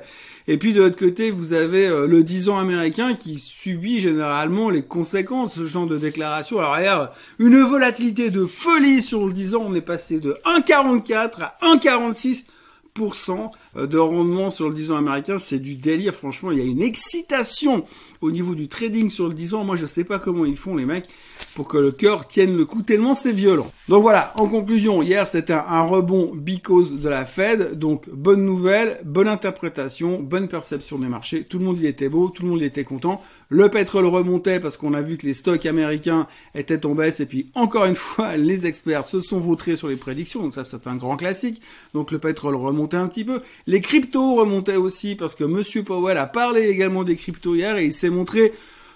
Et 0.48 0.58
puis 0.58 0.74
de 0.74 0.82
l'autre 0.82 0.98
côté, 0.98 1.30
vous 1.30 1.54
avez 1.54 1.86
euh, 1.86 2.08
le 2.08 2.24
10 2.24 2.50
ans 2.50 2.58
américain 2.58 3.14
qui 3.14 3.38
subit 3.38 4.00
généralement 4.00 4.72
les 4.72 4.82
conséquences 4.82 5.56
de 5.56 5.66
ce 5.66 5.68
genre 5.68 5.86
de 5.86 6.00
déclaration. 6.00 6.58
Alors 6.58 6.80
hier, 6.80 7.12
une 7.38 7.62
volatilité 7.62 8.32
de 8.32 8.48
folie 8.48 9.04
sur 9.04 9.28
le 9.28 9.34
10 9.34 9.54
ans, 9.54 9.66
on 9.68 9.76
est 9.76 9.82
passé 9.82 10.20
de 10.20 10.36
1,44 10.46 11.42
à 11.42 11.58
1,46% 11.62 13.52
euh, 13.76 13.86
de 13.86 14.00
rendement 14.00 14.50
sur 14.50 14.68
le 14.68 14.74
10 14.74 14.90
ans 14.90 14.98
américain, 14.98 15.38
c'est 15.38 15.60
du 15.60 15.76
délire. 15.76 16.16
Franchement, 16.16 16.52
il 16.52 16.58
y 16.58 16.62
a 16.62 16.66
une 16.66 16.82
excitation 16.82 17.86
au 18.22 18.32
niveau 18.32 18.56
du 18.56 18.68
trading 18.68 19.10
sur 19.10 19.28
le 19.28 19.34
10 19.34 19.54
ans. 19.54 19.64
Moi, 19.64 19.76
je 19.76 19.86
sais 19.86 20.04
pas 20.04 20.20
comment 20.20 20.46
ils 20.46 20.58
font, 20.58 20.76
les 20.76 20.86
mecs, 20.86 21.08
pour 21.56 21.68
que 21.68 21.78
le 21.78 21.92
cœur 21.92 22.28
tienne 22.28 22.56
le 22.56 22.66
coup 22.66 22.82
tellement 22.82 23.14
c'est 23.14 23.32
violent. 23.32 23.72
Donc 23.90 24.02
voilà, 24.02 24.34
en 24.36 24.48
conclusion, 24.48 25.02
hier, 25.02 25.28
c'était 25.28 25.54
un 25.54 25.82
rebond 25.82 26.32
because 26.34 26.94
de 26.94 27.10
la 27.10 27.26
Fed. 27.26 27.78
Donc, 27.80 28.10
bonne 28.10 28.44
nouvelle, 28.44 29.00
bonne 29.06 29.28
interprétation, 29.28 30.20
bonne 30.20 30.48
perception 30.48 31.00
des 31.00 31.08
marchés. 31.08 31.44
Tout 31.44 31.60
le 31.60 31.66
monde 31.66 31.80
y 31.80 31.88
était 31.88 32.10
beau, 32.10 32.30
tout 32.30 32.44
le 32.44 32.50
monde 32.50 32.62
y 32.62 32.66
était 32.66 32.84
content. 32.84 33.22
Le 33.50 33.70
pétrole 33.70 34.06
remontait 34.06 34.60
parce 34.60 34.76
qu'on 34.76 34.94
a 34.94 35.02
vu 35.02 35.18
que 35.18 35.26
les 35.26 35.34
stocks 35.34 35.66
américains 35.66 36.28
étaient 36.54 36.86
en 36.86 36.96
baisse. 36.96 37.22
Et 37.22 37.26
puis, 37.26 37.50
encore 37.56 37.86
une 37.86 37.96
fois, 37.96 38.36
les 38.38 38.66
experts 38.66 39.06
se 39.06 39.20
sont 39.20 39.40
vautrés 39.40 39.76
sur 39.76 39.88
les 39.88 39.96
prédictions. 39.96 40.42
Donc 40.42 40.54
ça, 40.54 40.64
c'est 40.64 40.88
un 40.88 40.96
grand 40.96 41.18
classique. 41.18 41.62
Donc 41.94 42.12
le 42.12 42.20
pétrole 42.20 42.56
remontait 42.56 42.98
un 42.98 43.08
petit 43.08 43.24
peu. 43.24 43.42
Les 43.66 43.82
cryptos 43.82 44.36
remontaient 44.36 44.76
aussi 44.76 45.16
parce 45.16 45.36
que 45.36 45.44
Monsieur 45.44 45.84
Powell 45.84 46.18
a 46.18 46.28
parlé 46.28 46.68
également 46.68 47.04
des 47.04 47.16
cryptos 47.16 47.56
hier 47.56 47.78
et 47.78 47.86
il 47.86 47.94
s'est 47.94 48.07
montré 48.10 48.54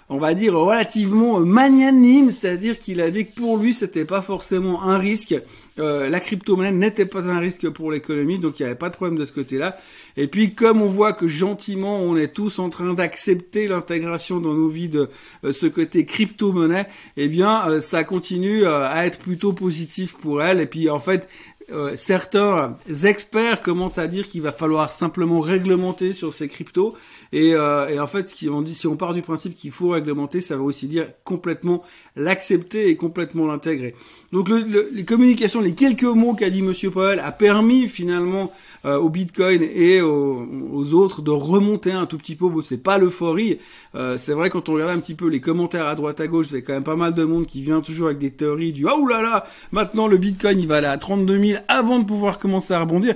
on 0.08 0.18
va 0.18 0.34
dire 0.34 0.54
relativement 0.54 1.40
magnanime, 1.40 2.30
c'est-à-dire 2.30 2.78
qu'il 2.78 3.00
a 3.00 3.10
dit 3.10 3.26
que 3.26 3.34
pour 3.34 3.56
lui 3.56 3.72
c'était 3.72 4.04
pas 4.04 4.20
forcément 4.20 4.82
un 4.82 4.98
risque 4.98 5.34
euh, 5.78 6.10
la 6.10 6.20
crypto-monnaie 6.20 6.72
n'était 6.72 7.06
pas 7.06 7.30
un 7.30 7.38
risque 7.38 7.68
pour 7.70 7.90
l'économie, 7.90 8.38
donc 8.38 8.60
il 8.60 8.62
n'y 8.62 8.66
avait 8.66 8.78
pas 8.78 8.90
de 8.90 8.94
problème 8.94 9.18
de 9.18 9.24
ce 9.24 9.32
côté-là. 9.32 9.76
Et 10.18 10.26
puis 10.26 10.54
comme 10.54 10.82
on 10.82 10.88
voit 10.88 11.14
que 11.14 11.26
gentiment 11.26 12.02
on 12.02 12.16
est 12.16 12.28
tous 12.28 12.58
en 12.58 12.68
train 12.68 12.92
d'accepter 12.92 13.68
l'intégration 13.68 14.38
dans 14.38 14.52
nos 14.52 14.68
vies 14.68 14.90
de 14.90 15.08
euh, 15.44 15.52
ce 15.52 15.66
côté 15.66 16.04
crypto-monnaie, 16.04 16.86
eh 17.16 17.28
bien 17.28 17.66
euh, 17.68 17.80
ça 17.80 18.04
continue 18.04 18.66
à 18.66 19.06
être 19.06 19.18
plutôt 19.18 19.54
positif 19.54 20.14
pour 20.14 20.42
elle. 20.42 20.60
Et 20.60 20.66
puis 20.66 20.90
en 20.90 21.00
fait 21.00 21.28
certains 21.94 22.76
experts 23.04 23.62
commencent 23.62 23.96
à 23.96 24.06
dire 24.06 24.28
qu'il 24.28 24.42
va 24.42 24.52
falloir 24.52 24.92
simplement 24.92 25.40
réglementer 25.40 26.12
sur 26.12 26.30
ces 26.30 26.46
cryptos. 26.46 26.94
Et, 27.32 27.50
et 27.50 27.98
en 27.98 28.06
fait, 28.06 28.28
ce 28.28 28.48
on 28.48 28.62
dit, 28.62 28.74
si 28.74 28.86
on 28.86 28.96
part 28.96 29.14
du 29.14 29.22
principe 29.22 29.54
qu'il 29.54 29.70
faut 29.70 29.90
réglementer, 29.90 30.40
ça 30.40 30.56
va 30.56 30.62
aussi 30.62 30.86
dire 30.86 31.06
complètement 31.24 31.82
l'accepter 32.16 32.88
et 32.88 32.96
complètement 32.96 33.46
l'intégrer. 33.46 33.94
Donc 34.32 34.48
le, 34.48 34.88
les 34.92 35.04
communications, 35.04 35.60
les 35.60 35.74
quelques 35.74 36.02
mots 36.02 36.34
qu'a 36.34 36.50
dit 36.50 36.62
Monsieur 36.62 36.90
Powell 36.90 37.20
a 37.20 37.32
permis 37.32 37.88
finalement 37.88 38.52
euh, 38.84 38.98
au 38.98 39.08
Bitcoin 39.08 39.62
et 39.62 40.00
aux, 40.00 40.94
autres 40.94 41.22
de 41.22 41.30
remonter 41.30 41.92
un 41.92 42.06
tout 42.06 42.18
petit 42.18 42.34
peu. 42.34 42.48
Bon, 42.48 42.62
c'est 42.62 42.82
pas 42.82 42.98
l'euphorie. 42.98 43.58
Euh, 43.94 44.16
c'est 44.18 44.32
vrai 44.32 44.50
quand 44.50 44.68
on 44.68 44.74
regarde 44.74 44.90
un 44.90 45.00
petit 45.00 45.14
peu 45.14 45.28
les 45.28 45.40
commentaires 45.40 45.86
à 45.86 45.94
droite 45.94 46.20
à 46.20 46.26
gauche, 46.26 46.48
c'est 46.50 46.62
quand 46.62 46.72
même 46.72 46.82
pas 46.82 46.96
mal 46.96 47.14
de 47.14 47.24
monde 47.24 47.46
qui 47.46 47.62
vient 47.62 47.80
toujours 47.80 48.06
avec 48.06 48.18
des 48.18 48.30
théories 48.30 48.72
du 48.72 48.86
oh 48.86 49.06
là 49.06 49.22
là, 49.22 49.46
maintenant 49.70 50.06
le 50.06 50.18
Bitcoin 50.18 50.60
il 50.60 50.66
va 50.66 50.76
aller 50.76 50.86
à 50.86 50.98
32 50.98 51.42
000 51.42 51.60
avant 51.68 51.98
de 51.98 52.04
pouvoir 52.04 52.38
commencer 52.38 52.74
à 52.74 52.80
rebondir. 52.80 53.14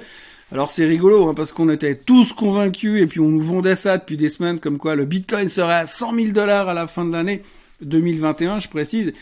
Alors 0.53 0.71
c'est 0.71 0.87
rigolo 0.87 1.29
hein, 1.29 1.35
parce 1.35 1.51
qu'on 1.51 1.69
était 1.71 1.97
tous 1.97 2.33
convaincus 2.33 3.03
et 3.03 3.07
puis 3.07 3.19
on 3.19 3.31
nous 3.31 3.43
vendait 3.43 3.75
ça 3.75 3.99
depuis 3.99 4.17
des 4.17 4.29
semaines 4.29 4.61
comme 4.61 4.79
quoi 4.79 4.95
le 4.95 5.05
Bitcoin 5.05 5.49
serait 5.49 5.75
à 5.75 5.87
100 5.87 6.15
000 6.15 6.29
dollars 6.29 6.69
à 6.69 6.75
la 6.75 6.87
fin 6.87 7.05
de 7.05 7.13
l'année 7.13 7.43
2021, 7.83 8.61
je 8.61 8.69
précise. 8.69 9.13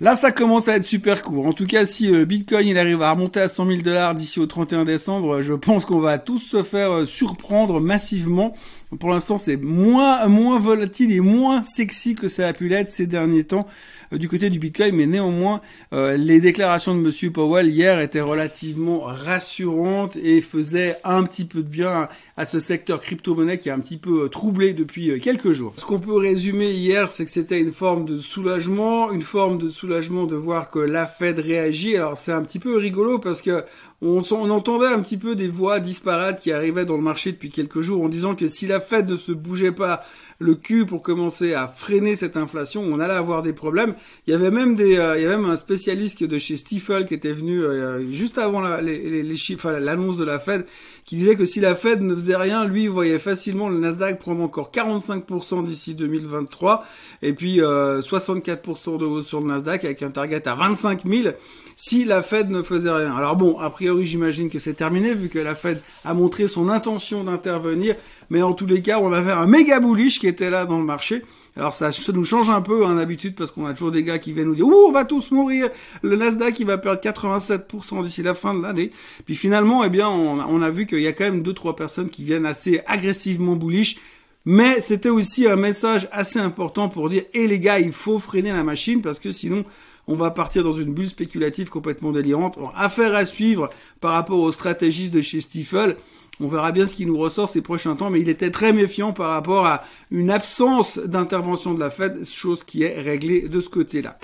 Là, 0.00 0.14
ça 0.14 0.32
commence 0.32 0.68
à 0.68 0.76
être 0.76 0.86
super 0.86 1.22
court. 1.22 1.46
En 1.46 1.52
tout 1.52 1.66
cas, 1.66 1.86
si 1.86 2.08
le 2.08 2.24
Bitcoin 2.24 2.66
il 2.66 2.78
arrive 2.78 3.02
à 3.02 3.12
remonter 3.12 3.40
à 3.40 3.48
100 3.48 3.66
000 3.66 3.82
dollars 3.82 4.14
d'ici 4.14 4.40
au 4.40 4.46
31 4.46 4.84
décembre, 4.84 5.42
je 5.42 5.52
pense 5.52 5.84
qu'on 5.84 6.00
va 6.00 6.18
tous 6.18 6.38
se 6.38 6.62
faire 6.62 7.06
surprendre 7.06 7.80
massivement. 7.80 8.56
Pour 8.98 9.10
l'instant, 9.10 9.38
c'est 9.38 9.56
moins 9.56 10.26
moins 10.26 10.58
volatile 10.58 11.12
et 11.12 11.20
moins 11.20 11.62
sexy 11.64 12.14
que 12.14 12.28
ça 12.28 12.48
a 12.48 12.52
pu 12.52 12.68
l'être 12.68 12.90
ces 12.90 13.06
derniers 13.06 13.44
temps. 13.44 13.66
Euh, 14.12 14.18
du 14.18 14.28
côté 14.28 14.50
du 14.50 14.58
Bitcoin, 14.58 14.94
mais 14.94 15.06
néanmoins, 15.06 15.60
euh, 15.92 16.16
les 16.16 16.40
déclarations 16.40 16.94
de 16.94 17.00
Monsieur 17.00 17.30
Powell 17.30 17.68
hier 17.68 18.00
étaient 18.00 18.20
relativement 18.20 19.00
rassurantes 19.00 20.16
et 20.16 20.40
faisaient 20.40 20.98
un 21.04 21.24
petit 21.24 21.44
peu 21.44 21.62
de 21.62 21.68
bien 21.68 22.08
à 22.36 22.46
ce 22.46 22.60
secteur 22.60 23.00
crypto-monnaie 23.00 23.58
qui 23.58 23.68
est 23.68 23.72
un 23.72 23.80
petit 23.80 23.96
peu 23.96 24.24
euh, 24.24 24.28
troublé 24.28 24.72
depuis 24.72 25.20
quelques 25.20 25.52
jours. 25.52 25.72
Ce 25.76 25.84
qu'on 25.84 26.00
peut 26.00 26.16
résumer 26.16 26.70
hier, 26.70 27.10
c'est 27.10 27.24
que 27.24 27.30
c'était 27.30 27.60
une 27.60 27.72
forme 27.72 28.04
de 28.04 28.18
soulagement, 28.18 29.12
une 29.12 29.22
forme 29.22 29.58
de 29.58 29.68
de 29.86 30.36
voir 30.36 30.70
que 30.70 30.78
la 30.78 31.06
Fed 31.06 31.38
réagit. 31.38 31.96
Alors 31.96 32.16
c'est 32.16 32.32
un 32.32 32.42
petit 32.42 32.58
peu 32.58 32.76
rigolo 32.76 33.18
parce 33.18 33.42
que 33.42 33.64
on, 34.00 34.22
on, 34.30 34.50
entendait 34.50 34.86
un 34.86 35.00
petit 35.00 35.16
peu 35.16 35.34
des 35.34 35.48
voix 35.48 35.80
disparates 35.80 36.40
qui 36.40 36.52
arrivaient 36.52 36.84
dans 36.84 36.96
le 36.96 37.02
marché 37.02 37.32
depuis 37.32 37.50
quelques 37.50 37.80
jours 37.80 38.02
en 38.02 38.08
disant 38.08 38.34
que 38.34 38.46
si 38.46 38.66
la 38.66 38.80
Fed 38.80 39.08
ne 39.08 39.16
se 39.16 39.32
bougeait 39.32 39.72
pas 39.72 40.02
le 40.42 40.54
cul 40.54 40.84
pour 40.84 41.02
commencer 41.02 41.54
à 41.54 41.68
freiner 41.68 42.16
cette 42.16 42.36
inflation, 42.36 42.82
on 42.82 43.00
allait 43.00 43.14
avoir 43.14 43.42
des 43.42 43.52
problèmes. 43.52 43.94
Il 44.26 44.32
y 44.32 44.34
avait 44.34 44.50
même 44.50 44.74
des, 44.74 44.98
euh, 44.98 45.16
il 45.16 45.22
y 45.22 45.26
avait 45.26 45.36
même 45.36 45.48
un 45.48 45.56
spécialiste 45.56 46.22
de 46.24 46.38
chez 46.38 46.56
Stifel 46.56 47.06
qui 47.06 47.14
était 47.14 47.32
venu 47.32 47.62
euh, 47.62 48.06
juste 48.12 48.38
avant 48.38 48.60
les, 48.80 49.36
chiffres, 49.36 49.70
l'annonce 49.70 50.16
de 50.16 50.24
la 50.24 50.38
Fed, 50.38 50.66
qui 51.04 51.16
disait 51.16 51.36
que 51.36 51.44
si 51.44 51.60
la 51.60 51.74
Fed 51.74 52.02
ne 52.02 52.14
faisait 52.14 52.36
rien, 52.36 52.64
lui 52.64 52.86
voyait 52.86 53.18
facilement 53.18 53.68
le 53.68 53.78
Nasdaq 53.78 54.18
prendre 54.18 54.42
encore 54.42 54.70
45% 54.72 55.64
d'ici 55.64 55.94
2023 55.94 56.84
et 57.22 57.32
puis 57.32 57.58
64% 57.58 57.62
euh, 57.62 58.98
de 58.98 59.04
hausse 59.04 59.26
sur 59.26 59.40
le 59.40 59.46
Nasdaq 59.46 59.84
avec 59.84 60.02
un 60.02 60.10
target 60.10 60.46
à 60.48 60.54
25 60.54 61.04
000 61.06 61.28
si 61.76 62.04
la 62.04 62.22
Fed 62.22 62.50
ne 62.50 62.62
faisait 62.62 62.90
rien. 62.90 63.14
Alors 63.14 63.36
bon, 63.36 63.58
a 63.58 63.70
priori 63.70 64.06
j'imagine 64.06 64.50
que 64.50 64.58
c'est 64.58 64.74
terminé 64.74 65.14
vu 65.14 65.28
que 65.28 65.38
la 65.38 65.54
Fed 65.54 65.80
a 66.04 66.14
montré 66.14 66.48
son 66.48 66.68
intention 66.68 67.24
d'intervenir, 67.24 67.96
mais 68.32 68.40
en 68.40 68.54
tous 68.54 68.64
les 68.64 68.80
cas 68.80 68.98
on 68.98 69.12
avait 69.12 69.30
un 69.30 69.46
méga 69.46 69.78
bullish 69.78 70.18
qui 70.18 70.26
était 70.26 70.48
là 70.48 70.64
dans 70.64 70.78
le 70.78 70.84
marché. 70.84 71.22
Alors 71.54 71.74
ça, 71.74 71.92
ça 71.92 72.12
nous 72.12 72.24
change 72.24 72.48
un 72.48 72.62
peu 72.62 72.86
hein, 72.86 72.94
d'habitude 72.94 73.34
parce 73.34 73.52
qu'on 73.52 73.66
a 73.66 73.74
toujours 73.74 73.90
des 73.90 74.02
gars 74.02 74.18
qui 74.18 74.32
viennent 74.32 74.46
nous 74.46 74.54
dire 74.54 74.66
ouh 74.66 74.86
on 74.88 74.90
va 74.90 75.04
tous 75.04 75.30
mourir, 75.32 75.68
le 76.00 76.16
Nasdaq 76.16 76.58
il 76.58 76.66
va 76.66 76.78
perdre 76.78 77.02
87% 77.02 78.02
d'ici 78.02 78.22
la 78.22 78.34
fin 78.34 78.54
de 78.54 78.62
l'année. 78.62 78.90
Puis 79.26 79.34
finalement 79.34 79.84
eh 79.84 79.90
bien 79.90 80.08
on, 80.08 80.62
a 80.62 80.70
vu 80.70 80.86
qu'il 80.86 81.00
y 81.00 81.06
a 81.06 81.12
quand 81.12 81.24
même 81.24 81.42
deux 81.42 81.52
trois 81.52 81.76
personnes 81.76 82.08
qui 82.08 82.24
viennent 82.24 82.46
assez 82.46 82.80
agressivement 82.86 83.54
bullish. 83.54 83.98
Mais 84.46 84.80
c'était 84.80 85.10
aussi 85.10 85.46
un 85.46 85.56
message 85.56 86.08
assez 86.10 86.38
important 86.38 86.88
pour 86.88 87.10
dire, 87.10 87.22
et 87.34 87.42
eh, 87.42 87.46
les 87.46 87.60
gars, 87.60 87.78
il 87.78 87.92
faut 87.92 88.18
freiner 88.18 88.52
la 88.52 88.64
machine 88.64 89.00
parce 89.00 89.20
que 89.20 89.30
sinon, 89.30 89.62
on 90.08 90.16
va 90.16 90.32
partir 90.32 90.64
dans 90.64 90.72
une 90.72 90.92
bulle 90.92 91.08
spéculative 91.08 91.68
complètement 91.68 92.10
délirante. 92.10 92.58
affaire 92.74 93.14
à 93.14 93.24
suivre 93.24 93.70
par 94.00 94.14
rapport 94.14 94.40
aux 94.40 94.50
stratégistes 94.50 95.12
de 95.12 95.20
chez 95.20 95.40
Stifel. 95.40 95.96
On 96.42 96.48
verra 96.48 96.72
bien 96.72 96.88
ce 96.88 96.94
qui 96.96 97.06
nous 97.06 97.16
ressort 97.16 97.48
ces 97.48 97.60
prochains 97.60 97.94
temps, 97.94 98.10
mais 98.10 98.20
il 98.20 98.28
était 98.28 98.50
très 98.50 98.72
méfiant 98.72 99.12
par 99.12 99.30
rapport 99.30 99.64
à 99.64 99.84
une 100.10 100.28
absence 100.28 100.98
d'intervention 100.98 101.72
de 101.72 101.78
la 101.78 101.88
Fed, 101.88 102.26
chose 102.26 102.64
qui 102.64 102.82
est 102.82 103.00
réglée 103.00 103.48
de 103.48 103.60
ce 103.60 103.68
côté-là. 103.68 104.18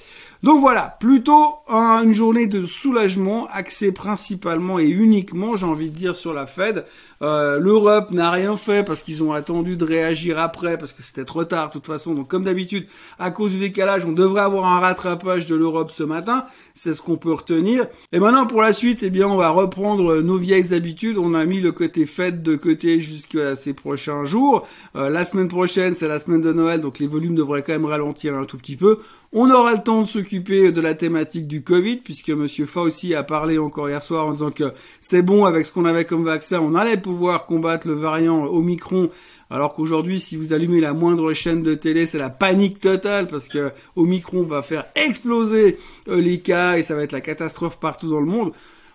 Donc 0.44 0.60
voilà, 0.60 0.96
plutôt 1.00 1.56
une 1.68 2.12
journée 2.12 2.46
de 2.46 2.64
soulagement 2.64 3.48
axée 3.50 3.90
principalement 3.90 4.78
et 4.78 4.86
uniquement, 4.86 5.56
j'ai 5.56 5.66
envie 5.66 5.90
de 5.90 5.96
dire, 5.96 6.14
sur 6.14 6.32
la 6.32 6.46
Fed. 6.46 6.84
Euh, 7.22 7.58
L'Europe 7.58 8.12
n'a 8.12 8.30
rien 8.30 8.56
fait 8.56 8.84
parce 8.84 9.02
qu'ils 9.02 9.24
ont 9.24 9.32
attendu 9.32 9.76
de 9.76 9.84
réagir 9.84 10.38
après, 10.38 10.78
parce 10.78 10.92
que 10.92 11.02
c'était 11.02 11.24
trop 11.24 11.44
tard 11.44 11.68
de 11.68 11.72
toute 11.72 11.86
façon. 11.86 12.14
Donc 12.14 12.28
comme 12.28 12.44
d'habitude, 12.44 12.86
à 13.18 13.32
cause 13.32 13.50
du 13.50 13.58
décalage, 13.58 14.04
on 14.04 14.12
devrait 14.12 14.42
avoir 14.42 14.66
un 14.66 14.78
rattrapage 14.78 15.46
de 15.46 15.56
l'Europe 15.56 15.90
ce 15.90 16.04
matin. 16.04 16.44
C'est 16.76 16.94
ce 16.94 17.02
qu'on 17.02 17.16
peut 17.16 17.32
retenir. 17.32 17.88
Et 18.12 18.20
maintenant 18.20 18.46
pour 18.46 18.62
la 18.62 18.72
suite, 18.72 19.02
eh 19.02 19.10
bien 19.10 19.26
on 19.26 19.36
va 19.36 19.50
reprendre 19.50 20.20
nos 20.20 20.36
vieilles 20.36 20.72
habitudes. 20.72 21.18
On 21.18 21.34
a 21.34 21.44
mis 21.44 21.60
le 21.60 21.72
côté 21.72 22.06
Fed 22.06 22.42
de 22.44 22.54
côté 22.54 23.00
jusqu'à 23.00 23.56
ces 23.56 23.74
prochains 23.74 24.24
jours. 24.24 24.66
Euh, 24.94 25.10
la 25.10 25.24
semaine 25.24 25.48
prochaine, 25.48 25.94
c'est 25.94 26.08
la 26.08 26.20
semaine 26.20 26.42
de 26.42 26.52
Noël, 26.52 26.80
donc 26.80 27.00
les 27.00 27.08
volumes 27.08 27.34
devraient 27.34 27.62
quand 27.62 27.72
même 27.72 27.84
ralentir 27.84 28.36
un 28.36 28.44
tout 28.44 28.58
petit 28.58 28.76
peu. 28.76 29.00
On 29.34 29.50
aura 29.50 29.74
le 29.74 29.82
temps 29.82 30.00
de 30.00 30.06
s'occuper 30.06 30.72
de 30.72 30.80
la 30.80 30.94
thématique 30.94 31.46
du 31.46 31.62
Covid, 31.62 31.96
puisque 31.96 32.30
Monsieur 32.30 32.64
Fauci 32.64 33.14
a 33.14 33.22
parlé 33.22 33.58
encore 33.58 33.90
hier 33.90 34.02
soir 34.02 34.26
en 34.26 34.32
disant 34.32 34.50
que 34.50 34.72
c'est 35.02 35.20
bon 35.20 35.44
avec 35.44 35.66
ce 35.66 35.72
qu'on 35.72 35.84
avait 35.84 36.06
comme 36.06 36.24
vaccin, 36.24 36.60
on 36.60 36.74
allait 36.74 36.96
pouvoir 36.96 37.44
combattre 37.44 37.86
le 37.86 37.92
variant 37.92 38.46
Omicron. 38.46 39.10
Alors 39.50 39.74
qu'aujourd'hui, 39.74 40.18
si 40.18 40.36
vous 40.36 40.54
allumez 40.54 40.80
la 40.80 40.94
moindre 40.94 41.34
chaîne 41.34 41.62
de 41.62 41.74
télé, 41.74 42.06
c'est 42.06 42.16
la 42.16 42.30
panique 42.30 42.80
totale 42.80 43.26
parce 43.26 43.48
que 43.48 43.70
Omicron 43.96 44.44
va 44.44 44.62
faire 44.62 44.86
exploser 44.94 45.76
euh, 46.08 46.20
les 46.20 46.40
cas 46.40 46.78
et 46.78 46.82
ça 46.82 46.94
va 46.94 47.02
être 47.02 47.12
la 47.12 47.20
catastrophe 47.20 47.78
partout 47.78 48.08
dans 48.08 48.20
le 48.20 48.26
monde 48.26 48.52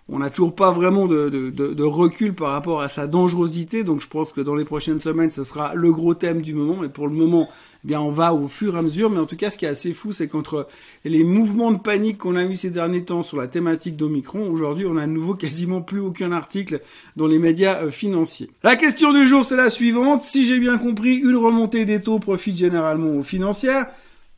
on 0.08 0.18
n'a 0.18 0.28
toujours 0.28 0.54
pas 0.54 0.70
vraiment 0.70 1.06
de, 1.06 1.82
recul 1.82 2.34
par 2.34 2.50
rapport 2.50 2.82
à 2.82 2.88
sa 2.88 3.06
dangerosité. 3.06 3.84
Donc 3.84 4.02
je 4.02 4.06
pense 4.06 4.32
que 4.32 4.42
dans 4.42 4.54
les 4.54 4.66
prochaines 4.66 4.98
semaines, 4.98 5.30
ce 5.30 5.44
sera 5.44 5.74
le 5.74 5.92
gros 5.92 6.12
thème 6.14 6.42
du 6.42 6.52
moment. 6.52 6.84
Et 6.84 6.90
pour 6.90 7.08
le 7.08 7.14
moment, 7.14 7.48
eh 7.84 7.88
bien 7.88 8.02
on 8.02 8.10
va 8.10 8.34
au 8.34 8.46
fur 8.46 8.76
et 8.76 8.78
à 8.78 8.82
mesure. 8.82 9.08
Mais 9.08 9.18
en 9.18 9.24
tout 9.24 9.36
cas, 9.36 9.48
ce 9.50 9.56
qui 9.56 9.64
est 9.64 9.68
assez 9.68 9.94
fou, 9.94 10.12
c'est 10.12 10.28
qu'entre 10.28 10.68
les 11.06 11.24
mouvements 11.24 11.72
de 11.72 11.78
panique 11.78 12.18
qu'on 12.18 12.36
a 12.36 12.44
eu 12.44 12.54
ces 12.54 12.70
derniers 12.70 13.04
temps 13.04 13.22
sur 13.22 13.38
la 13.38 13.48
thématique 13.48 13.96
d'Omicron, 13.96 14.50
aujourd'hui, 14.50 14.84
on 14.86 14.98
a 14.98 15.04
à 15.04 15.06
nouveau 15.06 15.34
quasiment 15.34 15.80
plus 15.80 16.00
aucun 16.00 16.32
article 16.32 16.80
dans 17.16 17.26
les 17.26 17.38
médias 17.38 17.84
euh, 17.84 17.90
financiers. 17.90 18.50
La 18.62 18.76
question 18.76 19.10
du 19.10 19.26
jour, 19.26 19.44
c'est 19.46 19.56
la 19.56 19.70
suivante. 19.70 20.22
Si 20.22 20.44
j'ai 20.44 20.58
bien 20.58 20.76
compris, 20.76 21.16
une 21.16 21.36
remontée 21.36 21.86
des 21.86 22.02
taux 22.02 22.18
profite 22.18 22.58
généralement 22.58 23.16
aux 23.16 23.22
financières. 23.22 23.86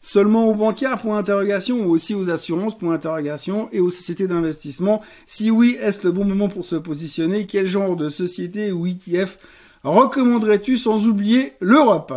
Seulement 0.01 0.47
aux 0.47 0.55
bancaires, 0.55 1.01
point 1.01 1.17
d'interrogation, 1.17 1.81
ou 1.81 1.91
aussi 1.91 2.15
aux 2.15 2.31
assurances, 2.31 2.79
point 2.79 2.93
d'interrogation, 2.93 3.69
et 3.73 3.81
aux 3.81 3.91
sociétés 3.91 4.29
d'investissement. 4.29 5.03
Si 5.27 5.51
oui, 5.51 5.77
est-ce 5.81 6.07
le 6.07 6.13
bon 6.13 6.25
moment 6.25 6.49
pour 6.49 6.65
se 6.65 6.77
positionner? 6.77 7.47
Quel 7.47 7.67
genre 7.67 7.97
de 7.97 8.09
société 8.09 8.73
ou 8.73 8.87
ETF 8.87 9.39
recommanderais-tu 9.83 10.79
sans 10.79 11.07
oublier 11.07 11.53
l'Europe? 11.61 12.13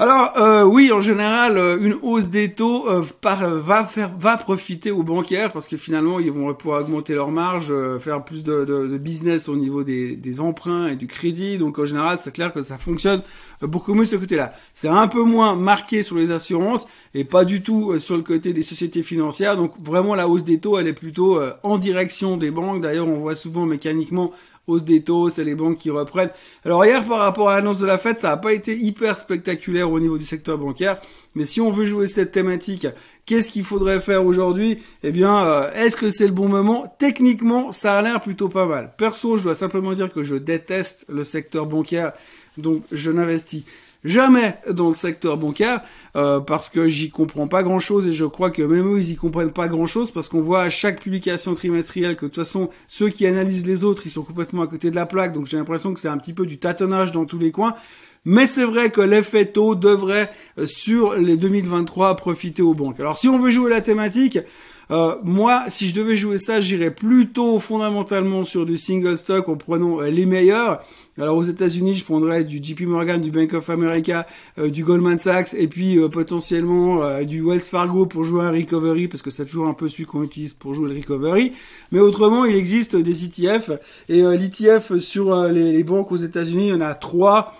Alors 0.00 0.32
euh, 0.38 0.64
oui, 0.64 0.92
en 0.92 1.02
général, 1.02 1.58
euh, 1.58 1.76
une 1.78 1.94
hausse 2.00 2.30
des 2.30 2.50
taux 2.52 2.88
euh, 2.88 3.02
va 3.20 3.84
faire 3.84 4.10
va 4.18 4.38
profiter 4.38 4.90
aux 4.90 5.02
bancaires 5.02 5.52
parce 5.52 5.68
que 5.68 5.76
finalement 5.76 6.18
ils 6.18 6.32
vont 6.32 6.54
pouvoir 6.54 6.80
augmenter 6.80 7.12
leurs 7.14 7.30
marges, 7.30 7.70
faire 7.98 8.24
plus 8.24 8.42
de, 8.42 8.96
business 8.96 9.46
au 9.50 9.56
niveau 9.56 9.84
des, 9.84 10.40
emprunts 10.40 10.88
et 10.88 10.96
du 10.96 11.06
crédit. 11.06 11.58
Donc 11.58 11.78
en 11.78 11.84
général, 11.84 12.18
c'est 12.18 12.32
clair 12.32 12.50
que 12.50 12.62
ça 12.62 12.78
fonctionne 12.78 13.20
beaucoup 13.60 13.92
mieux 13.92 14.06
ce 14.06 14.16
côté-là. 14.16 14.54
C'est 14.72 14.88
un 14.88 15.06
peu 15.06 15.22
moins 15.22 15.54
marqué 15.54 16.02
sur 16.02 16.16
les 16.16 16.30
assurances 16.30 16.88
et 17.12 17.24
pas 17.24 17.44
du 17.44 17.60
tout 17.60 17.98
sur 17.98 18.16
le 18.16 18.22
côté 18.22 18.54
des 18.54 18.62
sociétés 18.62 19.02
financières. 19.02 19.58
Donc 19.58 19.74
vraiment 19.78 20.14
la 20.14 20.28
hausse 20.28 20.44
des 20.44 20.60
taux, 20.60 20.78
elle 20.78 20.86
est 20.86 20.94
plutôt 20.94 21.38
en 21.62 21.76
direction 21.76 22.38
des 22.38 22.50
banques. 22.50 22.80
D'ailleurs, 22.80 23.06
on 23.06 23.18
voit 23.18 23.36
souvent 23.36 23.66
mécaniquement 23.66 24.32
des 24.78 25.02
taux, 25.02 25.30
c'est 25.30 25.44
les 25.44 25.54
banques 25.54 25.78
qui 25.78 25.90
reprennent. 25.90 26.30
Alors 26.64 26.84
hier, 26.84 27.04
par 27.06 27.18
rapport 27.18 27.48
à 27.48 27.56
l'annonce 27.56 27.78
de 27.78 27.86
la 27.86 27.98
fête, 27.98 28.18
ça 28.18 28.28
n'a 28.28 28.36
pas 28.36 28.52
été 28.52 28.76
hyper 28.76 29.16
spectaculaire 29.16 29.90
au 29.90 30.00
niveau 30.00 30.18
du 30.18 30.24
secteur 30.24 30.58
bancaire. 30.58 31.00
Mais 31.34 31.44
si 31.44 31.60
on 31.60 31.70
veut 31.70 31.86
jouer 31.86 32.06
cette 32.06 32.32
thématique, 32.32 32.86
qu'est-ce 33.26 33.50
qu'il 33.50 33.64
faudrait 33.64 34.00
faire 34.00 34.24
aujourd'hui? 34.24 34.78
Eh 35.02 35.12
bien, 35.12 35.44
euh, 35.44 35.72
est-ce 35.74 35.96
que 35.96 36.10
c'est 36.10 36.26
le 36.26 36.32
bon 36.32 36.48
moment? 36.48 36.94
Techniquement, 36.98 37.72
ça 37.72 37.98
a 37.98 38.02
l'air 38.02 38.20
plutôt 38.20 38.48
pas 38.48 38.66
mal. 38.66 38.94
Perso, 38.96 39.36
je 39.36 39.44
dois 39.44 39.54
simplement 39.54 39.92
dire 39.92 40.12
que 40.12 40.22
je 40.22 40.36
déteste 40.36 41.06
le 41.08 41.24
secteur 41.24 41.66
bancaire, 41.66 42.12
donc 42.56 42.82
je 42.90 43.10
n'investis 43.10 43.64
jamais 44.04 44.56
dans 44.70 44.88
le 44.88 44.94
secteur 44.94 45.36
bancaire 45.36 45.82
euh, 46.16 46.40
parce 46.40 46.68
que 46.70 46.88
j'y 46.88 47.10
comprends 47.10 47.48
pas 47.48 47.62
grand 47.62 47.80
chose 47.80 48.06
et 48.06 48.12
je 48.12 48.24
crois 48.24 48.50
que 48.50 48.62
même 48.62 48.94
eux 48.94 48.98
ils 48.98 49.12
y 49.12 49.16
comprennent 49.16 49.52
pas 49.52 49.68
grand 49.68 49.86
chose 49.86 50.10
parce 50.10 50.28
qu'on 50.28 50.40
voit 50.40 50.62
à 50.62 50.70
chaque 50.70 51.02
publication 51.02 51.54
trimestrielle 51.54 52.16
que 52.16 52.26
de 52.26 52.30
toute 52.30 52.44
façon 52.44 52.70
ceux 52.88 53.10
qui 53.10 53.26
analysent 53.26 53.66
les 53.66 53.84
autres 53.84 54.02
ils 54.06 54.10
sont 54.10 54.22
complètement 54.22 54.62
à 54.62 54.66
côté 54.66 54.90
de 54.90 54.96
la 54.96 55.06
plaque 55.06 55.32
donc 55.32 55.46
j'ai 55.46 55.56
l'impression 55.56 55.92
que 55.92 56.00
c'est 56.00 56.08
un 56.08 56.18
petit 56.18 56.32
peu 56.32 56.46
du 56.46 56.58
tâtonnage 56.58 57.12
dans 57.12 57.26
tous 57.26 57.38
les 57.38 57.50
coins 57.50 57.74
mais 58.24 58.46
c'est 58.46 58.64
vrai 58.64 58.90
que 58.90 59.00
l'effet 59.00 59.46
taux 59.46 59.74
devrait 59.74 60.30
euh, 60.58 60.66
sur 60.66 61.14
les 61.14 61.36
2023 61.36 62.16
profiter 62.16 62.62
aux 62.62 62.74
banques. 62.74 63.00
Alors 63.00 63.16
si 63.16 63.28
on 63.28 63.38
veut 63.38 63.50
jouer 63.50 63.70
la 63.70 63.80
thématique, 63.80 64.38
euh, 64.90 65.14
moi, 65.22 65.64
si 65.68 65.86
je 65.86 65.94
devais 65.94 66.16
jouer 66.16 66.38
ça, 66.38 66.60
j'irais 66.60 66.90
plutôt 66.90 67.60
fondamentalement 67.60 68.42
sur 68.42 68.66
du 68.66 68.76
single 68.76 69.16
stock 69.16 69.48
en 69.48 69.56
prenant 69.56 70.00
euh, 70.00 70.10
les 70.10 70.26
meilleurs. 70.26 70.82
Alors 71.18 71.36
aux 71.36 71.44
États-Unis, 71.44 71.96
je 71.96 72.04
prendrais 72.04 72.44
du 72.44 72.60
JP 72.62 72.82
Morgan, 72.82 73.20
du 73.20 73.30
Bank 73.30 73.52
of 73.52 73.68
America, 73.70 74.26
euh, 74.58 74.68
du 74.68 74.84
Goldman 74.84 75.18
Sachs 75.18 75.54
et 75.54 75.68
puis 75.68 75.98
potentiellement 76.08 77.20
du 77.22 77.42
Wells 77.42 77.60
Fargo 77.60 78.06
pour 78.06 78.24
jouer 78.24 78.42
un 78.42 78.50
recovery 78.50 79.06
parce 79.06 79.22
que 79.22 79.30
c'est 79.30 79.44
toujours 79.44 79.66
un 79.66 79.74
peu 79.74 79.88
celui 79.88 80.06
qu'on 80.06 80.22
utilise 80.22 80.54
pour 80.54 80.74
jouer 80.74 80.88
le 80.88 80.96
recovery. 80.96 81.52
Mais 81.92 82.00
autrement, 82.00 82.44
il 82.44 82.56
existe 82.56 82.96
des 82.96 83.24
ETF 83.24 83.72
et 84.08 84.22
l'ETF 84.22 84.98
sur 84.98 85.36
les, 85.48 85.72
les 85.72 85.84
banques 85.84 86.10
aux 86.10 86.16
États-Unis, 86.16 86.68
il 86.68 86.70
y 86.70 86.74
en 86.74 86.80
a 86.80 86.94
trois 86.94 87.54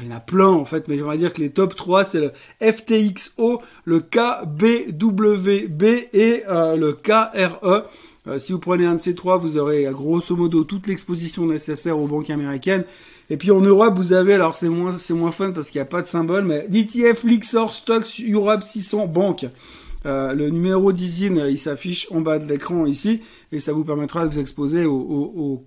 il 0.00 0.08
y 0.08 0.12
en 0.12 0.16
a 0.16 0.20
plein 0.20 0.48
en 0.48 0.64
fait, 0.64 0.88
mais 0.88 1.00
on 1.02 1.06
va 1.06 1.16
dire 1.16 1.32
que 1.32 1.40
les 1.40 1.50
top 1.50 1.74
3 1.74 2.04
c'est 2.04 2.20
le 2.20 2.32
FTXO, 2.60 3.60
le 3.84 4.00
KBWB 4.00 5.82
et 6.12 6.42
euh, 6.48 6.76
le 6.76 6.92
KRE. 6.92 7.84
Euh, 8.26 8.38
si 8.38 8.52
vous 8.52 8.58
prenez 8.58 8.86
un 8.86 8.94
de 8.94 9.00
ces 9.00 9.14
trois, 9.14 9.36
vous 9.36 9.58
aurez 9.58 9.84
grosso 9.92 10.34
modo 10.34 10.64
toute 10.64 10.86
l'exposition 10.86 11.46
nécessaire 11.46 11.98
aux 11.98 12.06
banques 12.06 12.30
américaines. 12.30 12.84
Et 13.30 13.36
puis 13.36 13.50
en 13.50 13.60
Europe, 13.60 13.94
vous 13.96 14.12
avez, 14.12 14.34
alors 14.34 14.54
c'est 14.54 14.68
moins, 14.68 14.96
c'est 14.96 15.14
moins 15.14 15.32
fun 15.32 15.52
parce 15.52 15.70
qu'il 15.70 15.78
n'y 15.78 15.86
a 15.86 15.90
pas 15.90 16.02
de 16.02 16.06
symbole, 16.06 16.44
mais 16.44 16.66
l'ETF 16.70 17.24
Lixor 17.24 17.72
Stocks 17.72 18.22
Europe 18.30 18.62
600 18.62 19.06
Banque. 19.06 19.46
le 20.04 20.48
numéro 20.48 20.92
d'ISIN, 20.92 21.46
il 21.48 21.58
s'affiche 21.58 22.06
en 22.10 22.20
bas 22.20 22.38
de 22.38 22.46
l'écran 22.46 22.86
ici, 22.86 23.22
et 23.50 23.60
ça 23.60 23.72
vous 23.72 23.84
permettra 23.84 24.26
de 24.26 24.32
vous 24.32 24.40
exposer 24.40 24.84
au, 24.84 24.94
au, 24.94 25.64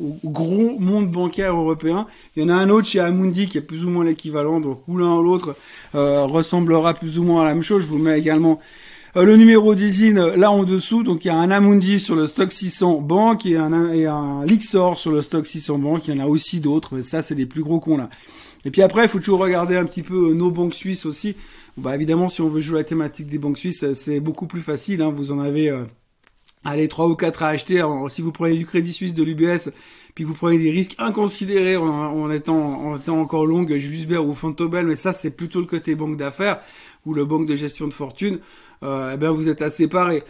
au, 0.00 0.16
gros 0.24 0.78
monde 0.78 1.10
bancaire 1.10 1.56
européen. 1.56 2.06
Il 2.36 2.42
y 2.42 2.46
en 2.46 2.48
a 2.48 2.54
un 2.54 2.70
autre 2.70 2.88
chez 2.88 3.00
Amundi 3.00 3.48
qui 3.48 3.58
est 3.58 3.62
plus 3.62 3.84
ou 3.84 3.90
moins 3.90 4.04
l'équivalent, 4.04 4.60
donc 4.60 4.80
l'un 4.88 5.16
ou 5.16 5.22
l'autre 5.22 5.56
ressemblera 5.92 6.94
plus 6.94 7.18
ou 7.18 7.24
moins 7.24 7.42
à 7.42 7.44
la 7.44 7.54
même 7.54 7.62
chose. 7.62 7.82
Je 7.82 7.88
vous 7.88 7.98
mets 7.98 8.18
également 8.18 8.60
euh, 9.16 9.22
le 9.22 9.36
numéro 9.36 9.76
d'ISIN 9.76 10.16
euh, 10.16 10.36
là 10.36 10.50
en 10.50 10.64
dessous, 10.64 11.04
donc 11.04 11.24
il 11.24 11.28
y 11.28 11.30
a 11.30 11.36
un 11.36 11.52
Amundi 11.52 12.00
sur 12.00 12.16
le 12.16 12.26
stock 12.26 12.50
600 12.50 13.00
banque 13.00 13.46
et 13.46 13.56
un, 13.56 13.92
et 13.92 14.06
un 14.06 14.44
Lixor 14.44 14.98
sur 14.98 15.12
le 15.12 15.22
stock 15.22 15.46
600 15.46 15.78
banque. 15.78 16.08
Il 16.08 16.16
y 16.16 16.20
en 16.20 16.24
a 16.24 16.26
aussi 16.26 16.58
d'autres, 16.58 16.96
mais 16.96 17.04
ça 17.04 17.22
c'est 17.22 17.36
les 17.36 17.46
plus 17.46 17.62
gros 17.62 17.78
qu'on 17.78 18.00
a. 18.00 18.10
Et 18.64 18.72
puis 18.72 18.82
après, 18.82 19.04
il 19.04 19.08
faut 19.08 19.20
toujours 19.20 19.38
regarder 19.38 19.76
un 19.76 19.84
petit 19.84 20.02
peu 20.02 20.30
euh, 20.30 20.34
nos 20.34 20.50
banques 20.50 20.74
suisses 20.74 21.06
aussi. 21.06 21.36
Bah 21.76 21.94
évidemment, 21.94 22.26
si 22.26 22.40
on 22.40 22.48
veut 22.48 22.60
jouer 22.60 22.78
la 22.78 22.84
thématique 22.84 23.28
des 23.28 23.38
banques 23.38 23.58
suisses, 23.58 23.92
c'est 23.94 24.18
beaucoup 24.18 24.48
plus 24.48 24.62
facile. 24.62 25.00
Hein. 25.00 25.12
Vous 25.14 25.30
en 25.30 25.38
avez, 25.38 25.70
euh, 25.70 25.84
allez, 26.64 26.88
trois 26.88 27.08
ou 27.08 27.14
quatre 27.14 27.42
à 27.42 27.48
acheter. 27.48 27.78
Alors, 27.78 28.10
si 28.10 28.22
vous 28.22 28.32
prenez 28.32 28.56
du 28.56 28.66
Crédit 28.66 28.92
Suisse, 28.92 29.14
de 29.14 29.22
l'UBS, 29.22 29.70
puis 30.14 30.24
vous 30.24 30.34
prenez 30.34 30.58
des 30.58 30.70
risques 30.70 30.94
inconsidérés 30.98 31.76
en, 31.76 32.30
étant, 32.30 32.56
en 32.56 32.96
étant 32.96 33.20
encore 33.20 33.46
longue 33.46 33.76
Julius 33.76 34.06
ou 34.18 34.34
Fontobel, 34.34 34.86
mais 34.86 34.96
ça 34.96 35.12
c'est 35.12 35.32
plutôt 35.32 35.60
le 35.60 35.66
côté 35.66 35.96
banque 35.96 36.16
d'affaires 36.16 36.60
ou 37.04 37.14
le 37.14 37.24
banque 37.24 37.46
de 37.46 37.56
gestion 37.56 37.88
de 37.88 37.94
fortune. 37.94 38.38
Euh, 38.82 39.12
eh 39.14 39.16
bien 39.16 39.32
vous 39.32 39.48
êtes 39.48 39.60
à 39.60 39.70
séparer. 39.70 40.22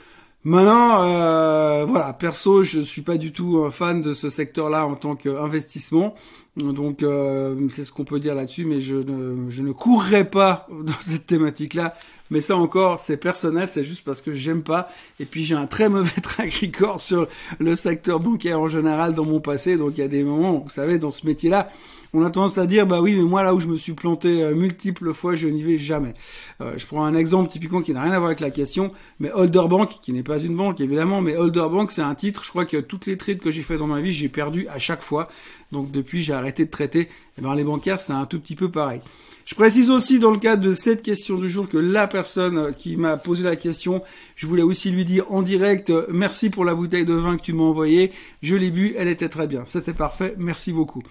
Maintenant, 0.44 1.02
euh, 1.02 1.86
voilà, 1.86 2.12
perso, 2.12 2.62
je 2.62 2.80
suis 2.80 3.00
pas 3.00 3.16
du 3.16 3.32
tout 3.32 3.64
un 3.66 3.70
fan 3.70 4.02
de 4.02 4.12
ce 4.12 4.28
secteur-là 4.28 4.86
en 4.86 4.94
tant 4.94 5.16
qu'investissement. 5.16 6.14
Donc, 6.56 7.02
euh, 7.02 7.68
c'est 7.68 7.84
ce 7.84 7.90
qu'on 7.90 8.04
peut 8.04 8.20
dire 8.20 8.34
là-dessus, 8.34 8.64
mais 8.64 8.80
je 8.80 8.94
ne, 8.94 9.50
je 9.50 9.62
ne 9.62 9.72
courrai 9.72 10.24
pas 10.24 10.68
dans 10.84 10.92
cette 11.00 11.26
thématique-là. 11.26 11.96
Mais 12.30 12.40
ça 12.40 12.56
encore, 12.56 13.00
c'est 13.00 13.16
personnel, 13.16 13.66
c'est 13.68 13.84
juste 13.84 14.04
parce 14.04 14.20
que 14.20 14.34
j'aime 14.34 14.62
pas. 14.62 14.88
Et 15.18 15.24
puis, 15.24 15.42
j'ai 15.42 15.56
un 15.56 15.66
très 15.66 15.88
mauvais 15.88 16.20
track 16.22 16.52
record 16.62 17.00
sur 17.00 17.26
le 17.58 17.74
secteur 17.74 18.20
bancaire 18.20 18.60
en 18.60 18.68
général 18.68 19.14
dans 19.14 19.24
mon 19.24 19.40
passé. 19.40 19.76
Donc, 19.76 19.94
il 19.96 20.00
y 20.00 20.04
a 20.04 20.08
des 20.08 20.22
moments, 20.22 20.58
vous 20.58 20.68
savez, 20.68 20.98
dans 20.98 21.10
ce 21.10 21.26
métier-là, 21.26 21.70
on 22.14 22.22
a 22.22 22.30
tendance 22.30 22.58
à 22.58 22.66
dire 22.66 22.86
bah 22.86 23.00
oui 23.00 23.14
mais 23.16 23.22
moi 23.22 23.42
là 23.42 23.54
où 23.54 23.60
je 23.60 23.66
me 23.66 23.76
suis 23.76 23.92
planté 23.92 24.42
euh, 24.42 24.54
multiples 24.54 25.12
fois 25.12 25.34
je 25.34 25.48
n'y 25.48 25.64
vais 25.64 25.78
jamais. 25.78 26.14
Euh, 26.60 26.74
je 26.76 26.86
prends 26.86 27.04
un 27.04 27.16
exemple 27.16 27.50
typiquement 27.50 27.82
qui 27.82 27.92
n'a 27.92 28.02
rien 28.02 28.12
à 28.12 28.18
voir 28.18 28.26
avec 28.26 28.38
la 28.40 28.50
question, 28.50 28.92
mais 29.18 29.32
Holder 29.32 29.64
Bank 29.68 29.98
qui 30.00 30.12
n'est 30.12 30.22
pas 30.22 30.38
une 30.38 30.56
banque 30.56 30.80
évidemment, 30.80 31.20
mais 31.20 31.36
Holder 31.36 31.66
Bank 31.70 31.90
c'est 31.90 32.02
un 32.02 32.14
titre. 32.14 32.44
Je 32.44 32.50
crois 32.50 32.66
que 32.66 32.76
toutes 32.76 33.06
les 33.06 33.18
trades 33.18 33.40
que 33.40 33.50
j'ai 33.50 33.62
fait 33.62 33.76
dans 33.76 33.88
ma 33.88 34.00
vie 34.00 34.12
j'ai 34.12 34.28
perdu 34.28 34.68
à 34.68 34.78
chaque 34.78 35.02
fois. 35.02 35.28
Donc 35.74 35.90
depuis 35.90 36.22
j'ai 36.22 36.32
arrêté 36.32 36.64
de 36.64 36.70
traiter. 36.70 37.08
Eh 37.36 37.42
ben 37.42 37.54
les 37.54 37.64
bancaires 37.64 38.00
c'est 38.00 38.12
un 38.12 38.26
tout 38.26 38.40
petit 38.40 38.54
peu 38.54 38.70
pareil. 38.70 39.00
Je 39.44 39.54
précise 39.54 39.90
aussi 39.90 40.18
dans 40.18 40.30
le 40.30 40.38
cadre 40.38 40.62
de 40.62 40.72
cette 40.72 41.02
question 41.02 41.36
du 41.36 41.50
jour 41.50 41.68
que 41.68 41.76
la 41.76 42.06
personne 42.06 42.56
euh, 42.56 42.72
qui 42.72 42.96
m'a 42.96 43.18
posé 43.18 43.42
la 43.42 43.56
question, 43.56 44.02
je 44.36 44.46
voulais 44.46 44.62
aussi 44.62 44.90
lui 44.90 45.04
dire 45.04 45.26
en 45.30 45.42
direct 45.42 45.92
merci 46.10 46.48
pour 46.48 46.64
la 46.64 46.74
bouteille 46.74 47.04
de 47.04 47.12
vin 47.12 47.36
que 47.36 47.42
tu 47.42 47.52
m'as 47.52 47.64
envoyée. 47.64 48.12
Je 48.40 48.56
l'ai 48.56 48.70
bu, 48.70 48.94
elle 48.96 49.08
était 49.08 49.28
très 49.28 49.46
bien. 49.46 49.64
C'était 49.66 49.92
parfait. 49.92 50.34
Merci 50.38 50.72
beaucoup. 50.72 51.02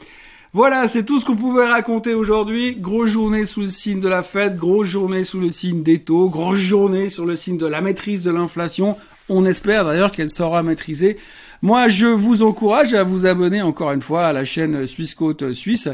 Voilà, 0.54 0.88
c'est 0.88 1.04
tout 1.04 1.20
ce 1.20 1.26
qu'on 1.26 1.36
pouvait 1.36 1.66
raconter 1.66 2.14
aujourd'hui. 2.14 2.76
Grosse 2.76 3.10
journée 3.10 3.46
sous 3.46 3.62
le 3.62 3.68
signe 3.68 4.00
de 4.00 4.08
la 4.08 4.24
fête, 4.24 4.56
grosse 4.56 4.88
journée 4.88 5.24
sous 5.24 5.40
le 5.40 5.52
signe 5.52 5.84
des 5.84 6.00
taux, 6.00 6.30
grosse 6.30 6.60
journée 6.60 7.10
sur 7.10 7.26
le 7.26 7.36
signe 7.36 7.58
de 7.58 7.66
la 7.66 7.82
maîtrise 7.82 8.22
de 8.22 8.32
l'inflation. 8.32 8.96
On 9.30 9.46
espère 9.46 9.84
d'ailleurs 9.84 10.12
qu'elle 10.12 10.30
sera 10.30 10.64
maîtrisée. 10.64 11.18
Moi, 11.64 11.88
je 11.88 12.08
vous 12.08 12.44
encourage 12.44 12.94
à 12.94 13.04
vous 13.04 13.26
abonner 13.26 13.62
encore 13.62 13.94
une 13.94 14.02
fois 14.02 14.28
à 14.28 14.34
la 14.34 14.44
chaîne 14.44 14.86
Suisse 14.86 15.16
Côte 15.16 15.54
Suisse. 15.54 15.88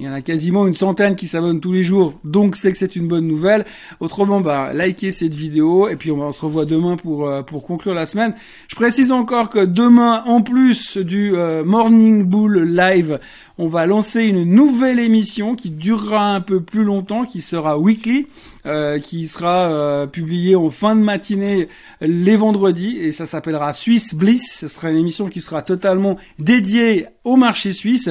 Il 0.00 0.06
y 0.06 0.08
en 0.08 0.14
a 0.14 0.22
quasiment 0.22 0.66
une 0.66 0.72
centaine 0.72 1.14
qui 1.14 1.28
s'abonnent 1.28 1.60
tous 1.60 1.74
les 1.74 1.84
jours, 1.84 2.14
donc 2.24 2.56
c'est 2.56 2.72
que 2.72 2.78
c'est 2.78 2.96
une 2.96 3.06
bonne 3.06 3.26
nouvelle. 3.26 3.66
Autrement, 4.00 4.40
bah, 4.40 4.72
likez 4.72 5.10
cette 5.10 5.34
vidéo 5.34 5.90
et 5.90 5.96
puis 5.96 6.10
on, 6.10 6.32
se 6.32 6.40
revoit 6.40 6.64
demain 6.64 6.96
pour 6.96 7.28
euh, 7.28 7.42
pour 7.42 7.66
conclure 7.66 7.92
la 7.92 8.06
semaine. 8.06 8.32
Je 8.68 8.76
précise 8.76 9.12
encore 9.12 9.50
que 9.50 9.62
demain, 9.62 10.22
en 10.24 10.40
plus 10.40 10.96
du 10.96 11.36
euh, 11.36 11.64
Morning 11.64 12.24
Bull 12.24 12.74
Live, 12.74 13.20
on 13.58 13.66
va 13.66 13.84
lancer 13.84 14.24
une 14.24 14.44
nouvelle 14.44 15.00
émission 15.00 15.54
qui 15.54 15.68
durera 15.68 16.34
un 16.34 16.40
peu 16.40 16.62
plus 16.62 16.84
longtemps, 16.84 17.26
qui 17.26 17.42
sera 17.42 17.78
weekly, 17.78 18.26
euh, 18.64 18.98
qui 19.00 19.28
sera 19.28 20.06
publiée 20.06 20.56
en 20.56 20.70
fin 20.70 20.96
de 20.96 21.02
matinée 21.02 21.68
les 22.00 22.38
vendredis 22.38 22.96
et 22.96 23.12
ça 23.12 23.26
s'appellera 23.26 23.74
Swiss 23.74 24.14
Bliss. 24.14 24.60
Ce 24.60 24.68
sera 24.68 24.90
une 24.90 24.96
émission 24.96 25.28
qui 25.28 25.42
sera 25.42 25.60
totalement 25.60 26.16
dédiée 26.38 27.04
au 27.24 27.36
marché 27.36 27.74
suisse 27.74 28.08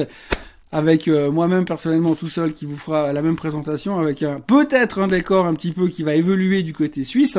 avec 0.72 1.08
euh, 1.08 1.30
moi-même 1.30 1.64
personnellement 1.64 2.14
tout 2.14 2.28
seul 2.28 2.52
qui 2.52 2.66
vous 2.66 2.76
fera 2.76 3.12
la 3.12 3.22
même 3.22 3.36
présentation 3.36 3.98
avec 3.98 4.22
un 4.22 4.40
peut-être 4.40 5.00
un 5.00 5.08
décor 5.08 5.46
un 5.46 5.54
petit 5.54 5.72
peu 5.72 5.88
qui 5.88 6.02
va 6.02 6.14
évoluer 6.14 6.62
du 6.62 6.72
côté 6.72 7.04
suisse. 7.04 7.38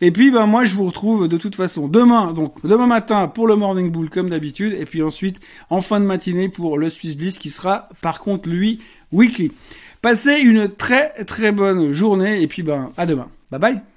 Et 0.00 0.10
puis 0.10 0.30
ben 0.30 0.46
moi 0.46 0.64
je 0.64 0.74
vous 0.74 0.86
retrouve 0.86 1.28
de 1.28 1.36
toute 1.36 1.54
façon 1.54 1.88
demain 1.88 2.32
donc 2.32 2.54
demain 2.66 2.86
matin 2.86 3.28
pour 3.28 3.46
le 3.46 3.56
Morning 3.56 3.90
Bull 3.90 4.10
comme 4.10 4.30
d'habitude 4.30 4.74
et 4.74 4.84
puis 4.84 5.02
ensuite 5.02 5.40
en 5.70 5.80
fin 5.80 6.00
de 6.00 6.06
matinée 6.06 6.48
pour 6.48 6.78
le 6.78 6.90
Swiss 6.90 7.16
Bliss 7.16 7.38
qui 7.38 7.50
sera 7.50 7.88
par 8.00 8.20
contre 8.20 8.48
lui 8.48 8.80
weekly. 9.12 9.52
Passez 10.00 10.40
une 10.40 10.68
très 10.68 11.10
très 11.24 11.52
bonne 11.52 11.92
journée 11.92 12.42
et 12.42 12.48
puis 12.48 12.62
ben 12.62 12.90
à 12.96 13.06
demain. 13.06 13.28
Bye 13.50 13.60
bye. 13.60 13.91